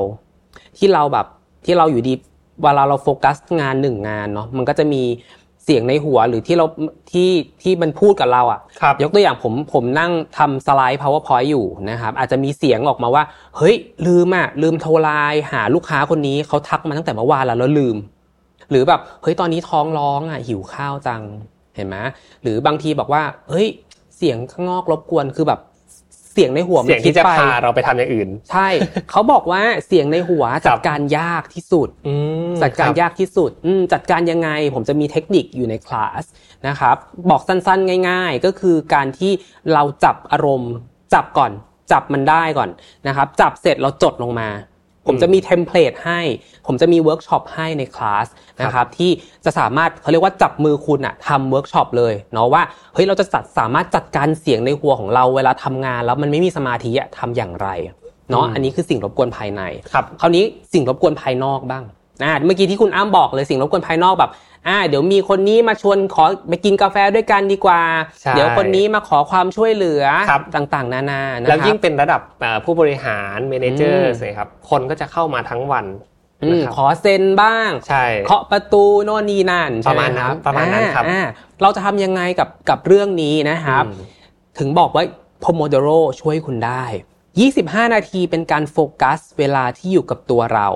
[0.77, 1.27] ที่เราแบบ
[1.65, 2.13] ที่เราอยู่ดี
[2.61, 5.03] เวลาเราโฟกัสงานหนึ่งงานเนาะมันก็จะมี
[5.65, 6.65] เสียงในหัวหรือที่เรา
[7.11, 7.29] ที่
[7.61, 8.59] ที่มันพูดกับเราอะ
[9.03, 13.23] ยกตัวอย่างผมผมนั่งทำสไลด์ powerpoint อยู่นะครับ อาจจะมีเสียงออกมาว่า
[13.57, 13.75] เฮ้ย
[14.07, 17.97] ลืมอะ ลืมโทรไลน์หาลูกค้าคนนี้เขาทักมาตั้งแต่เมื่อวานแล้วแล้วลืม
[18.71, 21.21] หรือแบบเฮ้ยตอนนี้ท้องร้องอะหิวข้าวจัง
[21.75, 21.95] เห็นไหม
[22.41, 23.67] หรือบางทีบอกว่า เฮ้ย
[24.17, 25.59] เสียงข้างนอกรบกวนคือแบบ
[26.37, 27.29] เสียงในหัวมันคิดไป
[27.63, 28.67] เราไปทำอย่างอื่น ใช่
[29.11, 31.89] เขาบอกว่าเสียงในหัวจัดการยากที่สุด
[32.63, 33.51] จัดการยากที่สุด
[33.93, 36.23] จัดการยังไง ผมจะมีเทคนิคอยู่ในคลาส
[36.67, 36.95] นะครับ
[37.29, 39.31] บอกสั้นๆ ง่าย ๆ ก็คือการที่
[39.73, 40.73] เราจับอารมณ์
[41.13, 41.51] จับก่อน
[41.91, 42.69] จับมันได้ก่อน
[43.07, 44.49] นะครับ จับเสร็จเราจดลงมา
[45.07, 46.21] ผมจะมี template ให้
[46.67, 48.27] ผมจะมีเวิร์กช็อปให้ในคลาส
[48.61, 49.11] นะครับที่
[49.45, 57.69] จะสามารถเขาเรียกว่าจับมือคุณอะทำเวิร์กช็อปเลยเนาะว่าเฮ้ยเราจะจัดสามารถจัดการเสียงในหัวของเราเวลาทำงานแล้วมันไม่มีสมาธิอะทำอย่างไร
[58.31, 59.61] เนาะอันนี้คือสิ่งรบกวนภายใน
[59.93, 60.43] ครับคราวนี้
[60.73, 61.83] สิ่งรบกวนภายนอกบ้าง
[62.21, 64.31] นะเมื่อกี้ที่คุณอ้ำบอกเลยสิ่งรบกวนภายนอกแบบ
[64.67, 67.81] อ่าเดี๋ยวมีคนนี้มาชวนขอไปกินกาแฟด้วยกันดีกว่า
[68.35, 70.03] เดี๋ยวคนนี้มาขอความช่วยเหลือ
[70.55, 72.21] ต่างๆ นานาแล้วยิ่งเป็นระดับ
[72.65, 75.85] ผู้บริหารเมนเจอร์สิครับคนก็จะเข้ามาทั้งวัน
[76.75, 81.05] ขอเซ็นบ้างใช่เคาะประตูโน่นนี่นั่นประมาณนั้นประมาณนั้นครับ
[81.61, 83.85] เราจะทำยังไงกับกับเรื่องนี้นะครับ
[84.59, 85.03] ถึงบอกว่า
[85.43, 85.89] พโมโดโร
[86.21, 86.83] ช่วยคุณได้
[87.37, 90.67] 25 นาทีเป็นการโฟกัสเวลาที่อยู่กับตัวเรา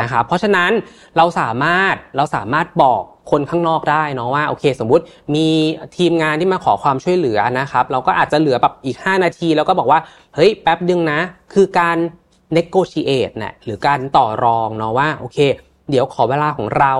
[0.00, 0.70] นะครับเพราะฉะนั้น
[1.16, 5.46] เราสามารถเราสามารถบอกคนข้างนอกได้เนาะว่าโอเค สมมุติมี
[5.96, 10.00] ทีมงานที่มาขอความช่วยเหลือนะครับเราก็อาจจะเหลือแบบอีก 5 นาที แล้วก็บอกว่า
[10.34, 11.20] เฮ้ยแป๊บดึงนะ
[11.52, 11.96] คือการ
[12.56, 15.38] negotiate เนี่ยหรือการต่อรองเนาะว่าโอเค
[15.90, 16.94] เดี๋ยวขอเวลาของเรา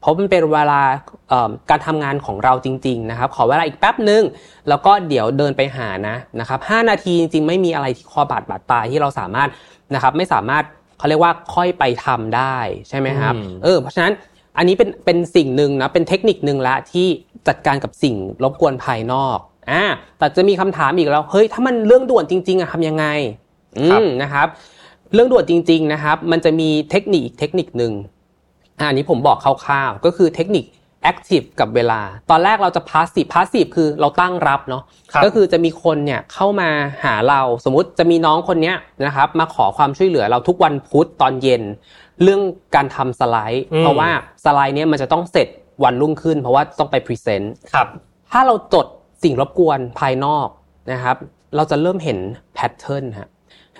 [0.00, 0.82] เพราะมันเป็นเวลา
[1.70, 4.22] การทำงานของเราจริง ๆ นะครับ ขอเวลาอีกแป๊บหนึ่ง
[4.68, 9.48] แล้วก็เดี๋ยวเดินไปหานะนะครับ5นาทีจริงๆ ไม่มีอะไรที่คอบาดบาดตายที่เราสามารถ
[9.94, 10.64] นะครับไม่สามารถ
[10.98, 12.56] เขาเรียกว่าค่อยไปทำได้
[12.88, 13.34] ใช่ไหมครับ
[13.64, 14.12] เออเพราะฉะนั้น
[14.56, 17.06] อันนี้เป็นเป็นสิ่งหนึ่งนะเป็นเทคนิคหนึ่งละที่
[17.48, 19.38] จัดการกับสิ่งรบกวนภายนอก
[19.70, 19.84] อ่า
[20.18, 23.04] แต่จะมีคำถามอีกแล้วเฮ้ยถ้ามันเรื่องด่วนจริง ๆอะทำยังไง
[23.78, 24.48] อืมนะครับ
[25.14, 27.92] เรื่องด่วนจริง ๆนะครับ มันจะมีเทคนิคอีกเทคนิคหนึ่ง
[28.78, 30.64] อันนี้ผมบอกคร่าวๆก็คือเทคนิค
[31.10, 34.82] active กับเวลา ตอนแรกเราจะ passive passive คือเราตั้งรับเนาะ
[35.24, 36.68] ก็คือจะมีคนเนี่ยเข้ามา
[37.04, 38.72] หาเราสมมุติจะมีน้องคนนี้
[39.06, 41.62] นะครับมาขอความช่วยเหลือเราทุกวันพุธตอนเย็น
[42.22, 42.42] เรื่อง
[42.74, 44.08] การทำสไลด์ เพราะว่า
[44.44, 45.48] สไลด์เนี้ยมันจะต้องเสร็จ
[45.84, 47.86] วันรุ่งขึ้น เพราะว่าต้องไป present ครับ
[48.32, 48.86] ถ้าเราจด
[49.22, 50.48] สิ่งรบกวนภายนอก
[50.92, 51.16] นะครับ
[51.56, 52.18] เราจะเริ่มเห็น
[52.54, 53.28] pattern ฮะ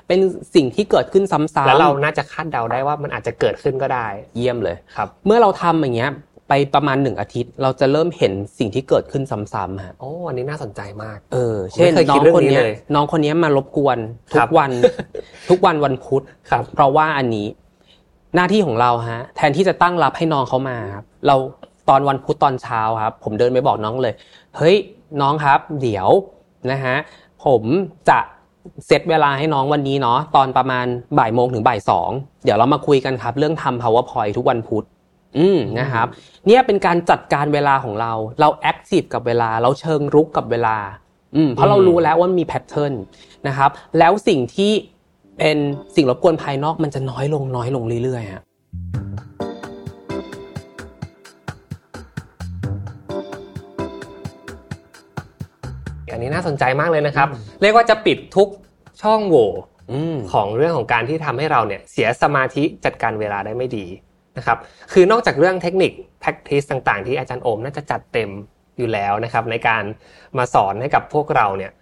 [0.08, 0.20] เป็น
[0.54, 6.10] สิ่งที่เกิดขึ้นซ้ำๆแล้วเราน่าจะคาดเดาได้ว่ามันอาจจะเกิดขึ้นก็ได้ เยี่ยมเลยครับ เมื่อเราทำอย่างเงี้ย
[6.48, 12.58] ไปประมาณหนึ่งอาทิตย์ เราจะเริ่มเห็นสิ่งที่เกิดขึ้นซ้ำๆฮะโอ้อันนี้น่าสนใจมาก เออ เช่นน้องคนนี้
[12.94, 13.98] น้องคนนี้มารบกวน
[14.34, 14.70] ทุกวัน
[15.50, 17.46] ทุกวันวันพุธครับ เพราะว่าอันนี้
[18.34, 21.36] หน้าที่ของเราฮะ แทนที่จะตั้งรับให้น้องเขามาครับเรา
[21.88, 24.14] ตอนวันพุธตอนเช้าครับ ผมเดินไปบอกน้องเลย
[24.56, 24.76] เฮ้ย
[25.20, 26.08] น้องครับ เดี๋ยว
[26.70, 26.96] นะฮะ
[27.44, 27.62] ผม
[28.10, 28.18] จะ
[28.86, 30.86] เซตเวลาให้น้องวันนี้เนาะตอนประมาณ
[31.18, 32.10] บ่ายโมงถึงบ่ายสอง
[32.44, 34.84] เดี๋ยวเรามาคุยกันครับ เรื่องทำ PowerPoint ทุกวันพุธ
[35.38, 36.06] อืมนะครับ
[36.46, 40.76] เนี่ยเป็นการจัดการเวลาของเรา เรา active กับเวลา เราเชิงรุกกับเวลา
[41.36, 42.94] อืมเพราะเรารู้แล้วว่ามี pattern
[43.48, 44.72] นะครับ แล้วสิ่งที่
[45.38, 45.58] เป็น
[45.96, 48.42] สิ่งรบกวนภายนอกมันจะน้อยลงน้อยลงเรื่อยๆฮะ
[56.12, 57.28] อันนี้น่าสนใจมากเลยนะครับ
[57.62, 58.48] เรียกว่าจะปิดทุก
[59.02, 59.50] ช่องโหว่
[60.32, 63.86] ของเรื่องของการที่ทำให้เราเนี่ยเสียสมาธิจัดการเวลาได้ไม่ดี
[64.38, 64.58] นะครับ
[64.92, 68.30] คือนอกจากเรื่องเทคนิค practice ต่างๆ ที่อาจารย์โอมน่าจะจัดเต็ม
[68.78, 69.82] อยู่แล้วนะครับในการ
[70.38, 71.72] มาสอนให้กับพวกเราเนี่ย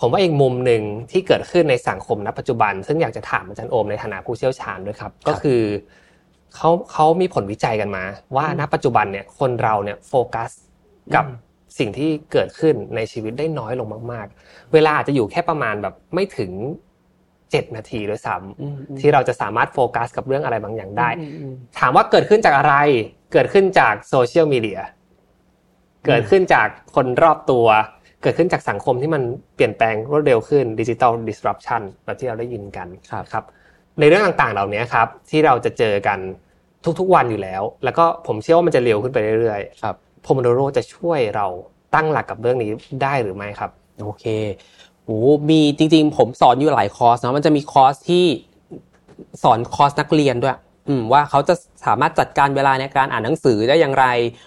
[0.00, 5.62] ผมว่าอีกมุมหนึ่งที่เกิดขึ้นในสังคมณปัจจุบัน ซึ่งอยากจะถามอาจารย์โอมในฐานะผู้เชี่ยวชาญด้วยครับ ก็คือ
[6.54, 8.04] เขาเขามีผลวิจัยกันมา
[8.36, 10.50] ว่าณปัจจุบันเนี่ยคนเราเนี่ยโฟกัส
[11.14, 11.24] กับ
[11.78, 16.50] สิ่งที่เกิดขึ้นในชีวิตได้น้อยลงมาก ๆ เวลาอาจจะอยู่แค่ประมาณแบบไม่ถึง
[17.54, 21.08] เจ็ดนาทีด้วยซ้ำที่เราจะสามารถโฟกัสกับเรื่องอะไรบางอย่างได้
[21.78, 22.74] ถามว่าเกิดขึ้นจากอะไร
[23.32, 24.80] เกิดขึ้นจากโซเชียลมีเดีย
[26.06, 27.66] เกิดขึ้นจากคนรอบตัว
[28.22, 29.22] เกิดขึ้นจากสังคมที่มัน
[29.54, 32.88] เปลี่ยนแปลงรวดเร็วขึ้น digital disruption แบบที่เราได้ยินกัน
[33.32, 33.44] ครับ
[34.00, 36.18] ในเรื่องต่างๆเหล่านี้ครับ ที่เราจะเจอกัน
[37.00, 41.46] ทุกๆวันอยู่แล้ว แล้วก็ผมเชื่อว่ามันจะเร็วขึ้นไปเรื่อยๆครับ Pomodoro จะช่วยเรา
[41.94, 42.70] ตั้งหลักกับเรื่องนี้
[43.02, 43.70] ได้หรือไม่ครับ
[44.02, 44.24] โอเค
[45.06, 45.18] โอ้
[45.50, 48.24] มีจริง ๆ ผมสอนอยู่หลายคอร์สเนาะมันจะมีคอร์สที่
[49.42, 50.56] สอนคอร์สนักเรียนด้วย
[50.88, 51.54] อืมว่าเขาจะ
[51.86, 54.06] สามารถจัดการเวลาในการอ่านหนังสือได้อย่างไร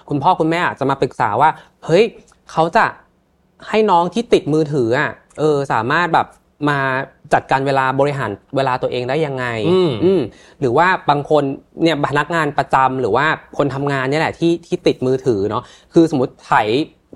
[0.09, 1.49] คุณพ่อคุณแม่อาจจะมาปรึกษาว่า
[1.85, 2.03] เฮ้ย
[2.51, 2.85] เขาจะ
[3.69, 6.27] ให้น้องที่ติดมือถืออะ เออ สามารถแบบ
[6.69, 6.79] มา
[7.33, 9.45] จัดการเวลาบริหารเวลาตัวเองได้ยังไง
[10.03, 10.21] อืม
[10.59, 11.43] หรือว่าบางคน
[11.83, 13.25] เนี่ยพนักงานประจำหรือว่า
[13.57, 16.51] คนทำงานเนี่ยแหละที่ที่ติดมือถือเนาะคือสมมติไถ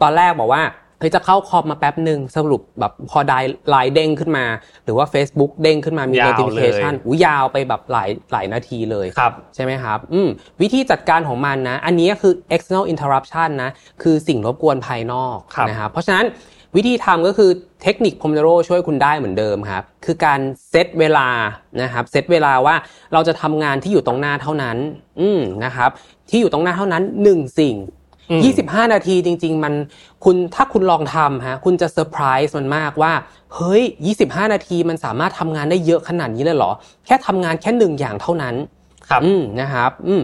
[0.02, 0.62] ตอนแรกบอกว่า
[1.02, 4.46] เฮ้ยจะเข้าคอมมาแป๊บหนึ่งสรุปแบบพอได้ไลน์เด้งขึ้นมา
[4.86, 10.30] หรือว่า Facebook เด้งขึ้นมามี notification อู้ยาวไปแบบหลายหลายนาทีเลยครับใช่ไหมครับอืม
[10.62, 13.72] วิธีจัดการของมันนะ อันนี้คือ external interruption นะ
[14.04, 15.38] คือสิ่งรบกวนภายนอก
[15.70, 16.28] นะครับเพราะฉะนั้น
[16.76, 17.52] วิธีทำก็คือ
[17.84, 21.28] เทคนิคพมเดโรช่วยคุณได้เหมือนเดิมครับ คือการเซตเวลา
[21.82, 22.76] นะครับเซตเวลาว่า
[23.14, 24.78] เราจะทำงานที่อยู่ตรงหน้าเท่านั้น
[25.22, 25.90] อืมนะครับ
[26.30, 27.76] ที่อยู่ตรงหน้าเท่านั้นหนึ่งสิ่ง
[28.30, 29.74] 25 นาทีจริง ๆ มัน
[30.24, 33.14] คุณถ้าคุณลองทำฮะคุณจะเซอร์ไพรส์มันมากว่า
[33.56, 33.84] เฮ้ย
[34.18, 36.72] 25 นาทีมันสามารถทำงานได้เยอะขนาดนี้เลยเหรอ
[37.06, 38.56] แค่ทำงานแค่หนึ่งอย่างเท่านั้น
[39.10, 40.22] ครับอืมนะครับอืม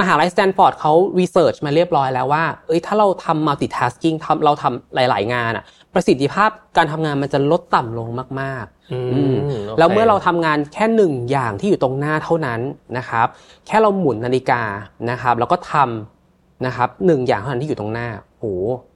[0.00, 8.08] มหาลัยสแตนฟอร์ดเขา research มาเรียบร้อยแล้วว่า เอ้ยถ้าเราทำ multitasking ทำเราทำหลาย ๆ งานอะประสิทธิภาพการทำงานมันจะลดต่ำลง
[8.40, 12.60] มากๆแล้วเมื่อเราทำงานแค่หนึ่งอย่างที่อยู่ตรงหน้าเท่านั้น
[12.96, 13.26] นะครับ
[13.66, 14.62] แค่เราหมุนนาฬิกา
[15.10, 16.21] นะครับ แล้วก็ทำ
[16.66, 18.44] นะครับหนึ่งอย่างเท่านั้นที่อยู่ตรงหน้าโห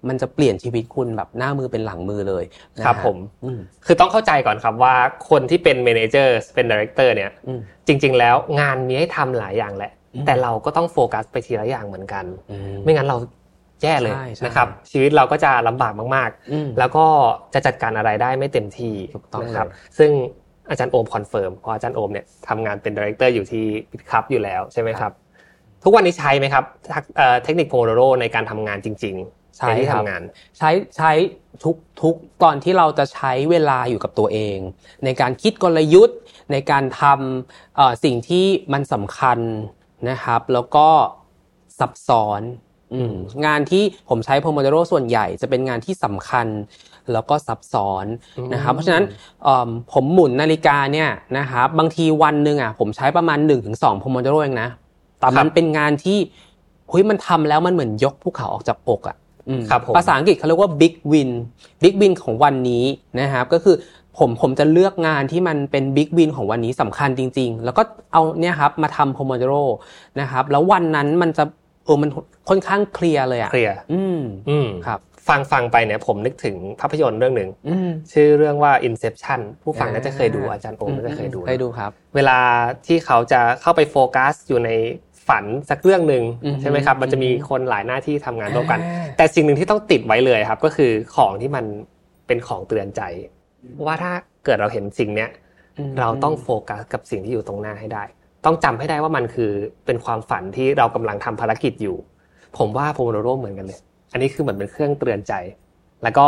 [0.08, 2.44] มันจะเปลี่ยนชีวิตคุณแบบหน้ามือเป็นหลังมือเลย
[2.84, 3.16] ครับผม
[3.86, 4.94] คือต้องเข้าใจก่อนครับว่า
[5.30, 7.30] คนที่เป็น manager เป็น director เนี่ย
[7.86, 9.92] จริง ๆ แล้วงานมีให้ทำหลายอย่างแหละ
[10.26, 12.24] แต่เราก็ต้องโฟกัสไปทีละอย่างเหมือนกัน
[12.82, 13.16] ไม่งั้นเรา
[13.82, 17.06] แย่เลยนะครับชีวิตเราก็จะลำบากมากๆ แล้วก็
[17.54, 18.94] จะจัดการอะไรได้ไม่เต็มที่
[19.42, 19.66] นะครับ
[19.98, 20.10] ซึ่ง
[20.70, 25.12] อาจารย์โอม confirm เพราะอาจารย์โอมเนี่ยทำงานเป็น director อยู่ที่ Bitkub อยู่แล้วใช่ไหมครับ
[25.88, 26.64] ทุกวันนี้ใช้ไหมครับ
[27.44, 30.22] เทคนิค Pomodoro ในการทำงานจริง ๆ ใช้ที่ทำงาน
[30.58, 31.10] ใช้ใช้
[31.64, 34.58] ทุกทุกตอนที่เราจะใช้เวลาอยู่กับตัวเอง
[35.04, 36.18] ในการคิดกลยุทธ์
[36.52, 39.38] ในการทำสิ่งที่มันสำคัญ
[40.08, 40.88] นะครับ แล้วก็
[41.78, 42.40] ซับซ้อน
[43.46, 46.46] งานที่ผมใช้โพโมโดโรส่วนใหญ่จะเป็นงานที่สำคัญ
[47.12, 48.06] แล้วก็ซับซ้อน
[48.52, 49.04] นะครับ เพราะฉะนั้น
[49.92, 53.38] ผมหมุนนาฬิกาเนี่ยนะครับบางทีวันหนึ่งอะผมใช้ประมาณ
[53.70, 54.70] 1-2โพโมโดโรเองนะ
[55.20, 56.18] แต่มันเป็นงานที่
[56.88, 59.16] เฮ้ยมันทำแล้วมันเหมือนยกภูเขาออกจากอกอะ
[59.96, 61.30] ภาษาอังกฤษเขาเรียกว่า big win
[61.82, 62.84] big win ของวันนี้
[63.20, 63.76] นะครับก็คือ
[64.18, 69.54] ผมผมจะเลือกงานที่มันเป็นบิ๊กวินของวันนี้สำคัญจริง ๆ แล้วก็เอาเนี่ยครับมาทำโพโมโดโร
[70.20, 71.44] นะครับ แล้ววันนั้นมันจะ
[71.84, 72.10] เออมัน
[72.48, 77.50] ค่อนข้างเคลียร์เลยอะเคลียร์อืมอืมครับ ฟังฟังไปเนี่ยผมนึกถึงภาพยนตร์เรื่องหนึ่ง
[78.12, 82.38] ชื่อเรื่องว่า Inception ผู้ฟังก็จะเคยดูอาจารย์โอมก็จะเคยดูเคยดูครับ เวลา
[82.86, 84.70] ที่เขาจะเข้าไปโฟกัสอยู่ใน
[85.28, 86.24] ฝันสักเรื่องหนึ่ง
[86.60, 88.80] ใช่ไหมครับ มันจะมีคนหลายหน้าที่ทำงานร่วมกัน
[89.16, 91.64] แต่สิ่งหนึ่งที่ต้องติดไว้เลยครับ ก็คือของที่มัน
[92.26, 93.02] เป็นของเตือนใจ
[93.86, 94.12] ว่าถ้า
[94.44, 95.30] เกิดเราเห็นสิ่งเนี้ย
[96.00, 98.04] เราต้องโฟกัสกับสิ่งที่อยู่ตรงหน้าให้ได้
[98.44, 99.50] ต้องจำให้ได้ว่ามันคือ
[99.86, 101.96] เป็นความฝันที่เรากำลังทำภารกิจอยู่
[102.58, 103.80] ผมว่า Pomodoro เหมือนกันเลย
[104.12, 105.32] อันนี้คือเหมือนเป็นเครื่องเตือนใจ
[106.02, 106.26] แล้วก็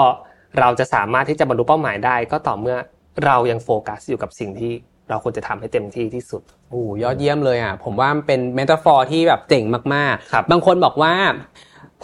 [0.59, 2.77] เราจะสามารถที่จะบรรลุเป้าหมายได้ ก็ต่อเมื่อ
[3.25, 4.73] เรายังโฟกัสอยู่กับสิ่งที่
[5.09, 9.65] เราควรจะทำให้เต็มที่ที่สุดโอ้ยอดเยี่ยมเลยอะ ผมว่าเป็น metaphor ที่แบบเจ๋ง
[9.95, 11.13] มากๆครับบางคนบอกว่า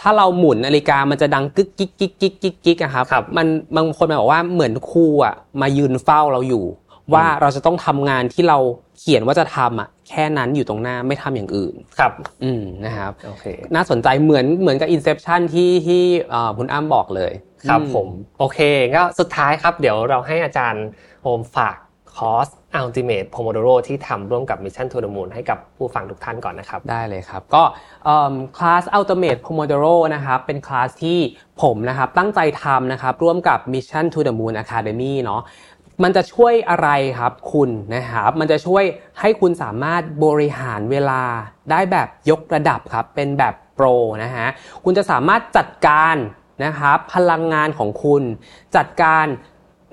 [0.01, 6.65] ถ้าเราหมุนนาฬิกามันจะดังกึกกิ๊กกิ๊กกิ๊กกิ๊กกิ๊กอะครับรบมันบางคนบอกว่าเหมือนครูอะมายืนเฝ้าเราอยู่
[7.13, 8.57] ว่าเราจะต้องทำงานที่เรา
[8.97, 12.11] เขียนว่าจะทำอะ แค่นั้นอยู่ตรงหน้าไม่ทำอย่างอื่น ครับ
[12.43, 16.03] อืมนะครับโอเคน่าสนใจเหมือนเหมือนกับ Inception ที่ที่
[16.57, 17.33] คุณอ้ำบอกเลย
[17.69, 18.07] ครับผม
[18.39, 18.59] โอเค
[18.95, 20.85] ก็สุดท้ายครับ เดี๋ยวเราให้อาจารย์
[21.23, 21.77] โอมฝาก
[22.15, 22.49] คอร์ส
[22.81, 27.63] Ultimate Pomodoro ที่ทำร่วมกับ Mission to the Moon ให้กับผู้ฟังทุกท่านก่อนนะครับ ได้เลยครับ ก็
[28.57, 31.19] คลาส Ultimate Pomodoro นะครับ เป็นคลาสที่
[31.61, 35.41] ผมนะครับตั้งใจทำนะครับ ร่วมกับ Mission to the Moon Academy เนาะ
[36.03, 38.83] มันจะช่วยอะไรครับคุณนะครับ มันจะช่วย
[39.19, 41.21] ให้คุณสามารถบริหารเวลา
[41.71, 43.87] ได้แบบยกระดับครับ เป็นแบบโปร
[44.23, 44.47] นะฮะ
[44.83, 46.15] คุณจะสามารถจัดการ
[46.65, 48.23] นะครับพลังงานของคุณ
[48.75, 49.25] จัดการ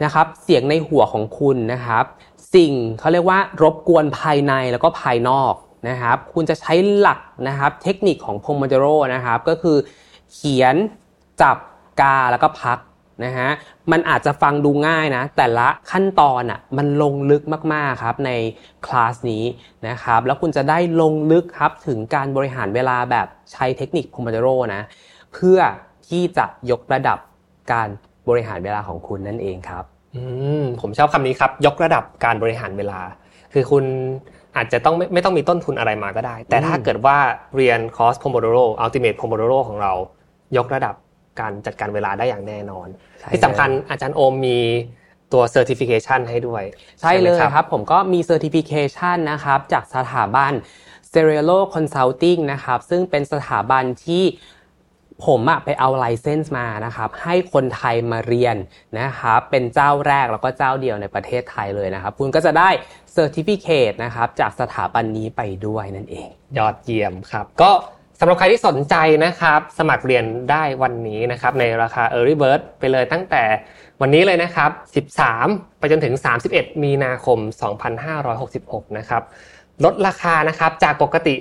[0.05, 2.05] นะครับเสียงในหัวของคุณนะครับ
[2.55, 5.55] สิ่งเขาเรียกว่ารบกวนภายในแล้วก็ภายนอก
[5.89, 9.77] นะครับ คุณจะใช้หลักนะครับ เทคนิคของ Pomodoro นะครับ ก็คือ
[10.33, 10.75] เขียน
[11.43, 11.57] จับ
[12.01, 12.79] กาแล้วก็พัก
[13.25, 13.51] นะฮะ
[13.93, 18.31] มันอาจจะฟังดูง่ายนะ แต่ละขั้นตอนอะมันลงลึกมากๆครับใน
[18.87, 19.45] คลาสนี้
[19.89, 24.83] นะครับแล้วคุณจะได้ลงลึกครับถึงการบริหารเวลาแบบใช้เทคนิค Pomodoro นะ
[25.33, 25.59] เพื่อ
[26.09, 27.19] ที่จะยกระดับ
[27.73, 27.89] การ
[28.29, 29.85] บริหารเวลาของคุณนั่นเองครับ
[30.17, 30.23] อื
[30.61, 33.01] มผมชอบคำนี้ครับ ยกระดับการบริหารเวลา
[33.53, 33.85] คือคุณ
[34.57, 37.17] อาจจะต้องไม่ไม่ต้องมีต้นทุนอะไรมาก็ได้ แต่ถ้าเกิดว่า
[37.57, 39.93] เรียนคอร์ส Pomodoro Ultimate Pomodoro ของเรา
[40.57, 40.95] ยกระดับ
[41.41, 42.89] การจัดการเวลาได้อย่างแน่นอน
[43.33, 44.59] ที่สำคัญอาจารย์โอมมี
[45.33, 46.63] ตัว Certification ให้ด้วย
[47.01, 50.53] ใช่เลยครับ ผมก็มี Certification นะครับ จากสถาบัน
[51.13, 54.25] c e r e l o Consulting นะครับ ซึ่งเป็นสถาบันที่
[55.27, 58.57] ผมอะไปเอาไลเซนส์มานะครับ ให้คนไทยมาเรียน
[59.01, 62.71] นะครับ เป็นเจ้าแรกแล้วก็เจ้าเดียวในประเทศไทยเลยนะครับ คุณก็จะได้
[63.17, 67.73] Certificate นะครับ จากสถาบันนี้ไปด้วยนั่นเอง ยอดเยี่ยมครับ ก็
[68.25, 73.45] สำหรับใครที่สนใจนะครับ สมัครเรียนได้วันนี้นะครับ ในราคา Early Bird ไปเลยตั้งแต่
[74.01, 74.71] วันนี้เลยนะครับ
[75.29, 76.15] 13 ไปจนถึง
[76.49, 77.39] 31 มีนาคม
[78.19, 79.23] 2566 นะครับ
[79.85, 81.35] ลดราคานะครับจากปกติ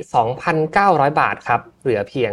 [0.58, 2.32] 2,900 บาทครับ เหลือเพียง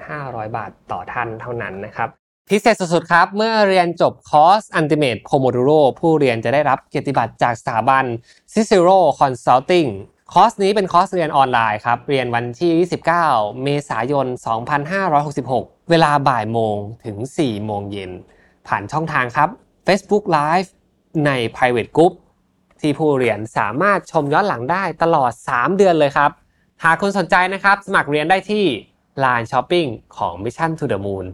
[0.00, 2.08] 2,500 บาทต่อท่านเท่านั้นนะครับ
[2.50, 8.04] พิเศษสุดๆครับ เมื่อเรียนจบคอร์ส Ultimate Pomodoro ผู้เรียนจะได้รับเกียรติบัตรจากสถาบัน
[8.52, 9.88] Cicero Consulting
[10.36, 12.72] คอร์สนี้เป็นคอร์สเรียนออนไลน์ครับ เรียนวันที่
[13.06, 14.26] 29 เมษายน
[15.08, 18.10] 2566 เวลาบ่ายโมงถึง 4 โมงเย็น
[18.66, 19.48] ผ่านช่องทางครับ
[19.86, 20.68] Facebook Live
[21.26, 22.12] ใน Private Group
[22.80, 26.30] ที่ผู้เรียนสามารถชมย้อนหลังได้ตลอด 3 เดือนเลยครับ
[26.84, 28.64] หากคุณสนใจนะครับ สมัครเรียนได้ที่
[29.24, 31.26] Line Shopping ของ Mission to the Moon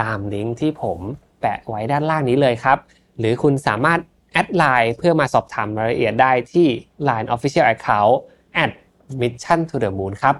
[0.00, 0.98] ตามลิงก์ที่ผม
[1.40, 2.78] แปะไว้ด้านล่างนี้เลยครับ
[3.18, 3.98] หรือคุณสามารถ
[4.32, 6.66] แอดไลน์เพื่อมาสอบถามรายละเอียดได้ที่
[7.08, 8.16] Line Official Account
[8.62, 8.70] at
[9.20, 10.34] Mission to the Moon ครับ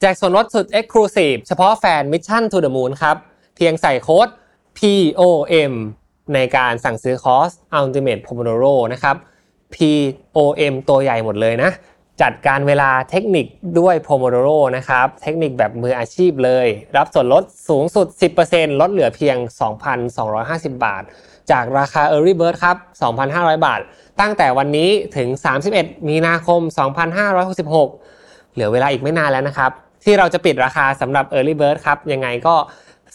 [0.00, 3.16] แจกส่วนลดสุด Exclusive เฉพาะแฟน Mission to the Moon ครับ
[3.56, 4.28] เพียงใส่โค้ด
[4.78, 5.72] POM
[6.34, 9.16] ในการสั่งซื้อคอร์ส Ultimate Pomodoro นะครับ
[9.74, 11.70] POM ตัวใหญ่หมดเลยนะ
[12.22, 13.46] จัดการเวลาเทคนิค
[13.78, 18.06] ด้วย Pomodoro นะครับ เทคนิคแบบมืออาชีพเลย รับส่วนลดสูงสุด
[18.44, 19.36] 10%ลดเหลือเพียง
[20.10, 21.02] 2,250 บาท
[21.50, 22.76] จากราคา Early Bird ครับ
[23.20, 23.80] 2,500 บาท
[24.20, 25.28] ตั้งแต่วันนี้ถึง
[25.68, 26.60] 31 มีนาคม
[27.38, 29.70] 2566 เหลือเวลาอีกไม่นานแล้วนะครับ
[30.04, 32.54] ที่เราจะปิดราคาสำหรับ Early Bird ครับ ยังไงก็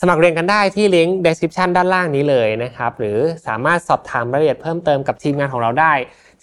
[0.02, 5.94] สมัครเรียนกันได้ที่ลิงก์ description ด้านล่างนี้เลยนะครับ หรือสามารถสอบถามรายละเอียดเพิ่มเติมกับทีมงานของเราได้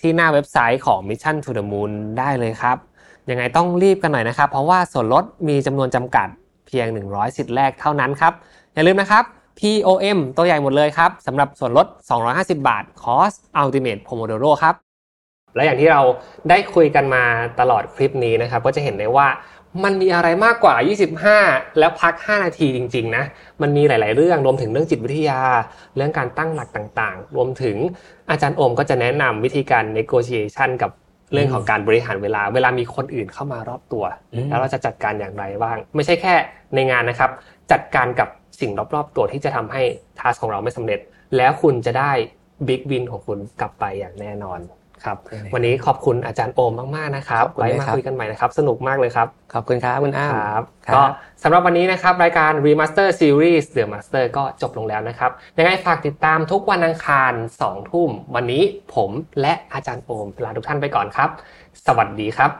[0.00, 2.76] ที่หน้าเว็บไซต์ของ Mission to the Moon ได้เลยครับ
[3.30, 6.28] ยังไงต้องรีบกันหน่อยนะครับ เพราะว่าส่วนลดมีจำนวนจำกัด
[6.66, 8.32] เพียง 100 สิทธิ์แรกเท่านั้นครับ
[8.74, 9.24] อย่าลืมนะครับ
[9.58, 11.86] POM ตัวใหญ่หมดเลยครับสำหรับส่วนลด
[12.26, 14.74] 250 บาท คอร์ส Ultimate Pomodoro ครับ
[15.54, 16.02] และอย่างที่เรา
[16.50, 17.24] ได้คุยกันมา
[17.60, 19.28] ตลอดคลิปนี้นะครับ ก็จะเห็นได้ว่า
[19.84, 20.74] มันมีอะไรมากกว่า
[21.26, 23.24] 25 แล้วพัก 5 นาทีจริง ๆ นะ
[23.62, 25.40] มันมีหลาย ๆ เรื่องรวมถึงเรื่องจิตวิทยา
[25.96, 27.76] เรื่องการตั้งหลักต่างๆ รวมถึง
[28.30, 30.90] อาจารย์โอมก็จะแนะนำวิธีการ negotiation กับ
[31.32, 36.34] เรื่องของการบริหารเวลา เวลามีคนอื่นเข้ามารอบตัวอืมแล้วเราจะจัดการอย่างไรบ้าง ไม่ใช่แค่
[36.74, 37.30] ในงานนะครับ
[37.72, 38.28] จัดการกับ
[38.60, 39.82] สิ่งรอบๆ ตัวที่จะทำให้
[40.18, 41.00] ทัสของเราไม่สำเร็จ
[41.36, 42.12] แล้วคุณจะได้
[42.66, 44.60] บิ๊กวินของคุณกลับไปอย่างแน่นอน
[45.04, 45.18] ครับ
[45.54, 51.02] วันนี้ขอบคุณอาจารย์โอมมากๆนะครับขอบคุณไว้เลยมาครับคุยกันใหม่นะครับ สนุกมากเลยครับขอบคุณครับคุณอ้ามครับครับก็
[51.42, 58.62] สำหรับวันนี้นะครับ รายการ Remaster Series The Master ก็จบลงแล้วนะครับยังไงฝากติดตามทุกวันอังคาร2ทุ่ม วันนี้
[58.94, 61.28] ผมและอาจารย์โอมลาทุกท่านไปก่อนครับ
[61.86, 62.50] สวัสดีครับ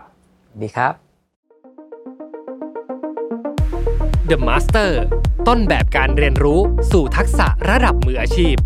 [0.62, 1.05] ดีครับ
[4.30, 4.90] The Master
[5.48, 6.60] ต้นแบบการเรียนรู้
[6.90, 8.56] สู่ทักษะระดับมืออาชีพ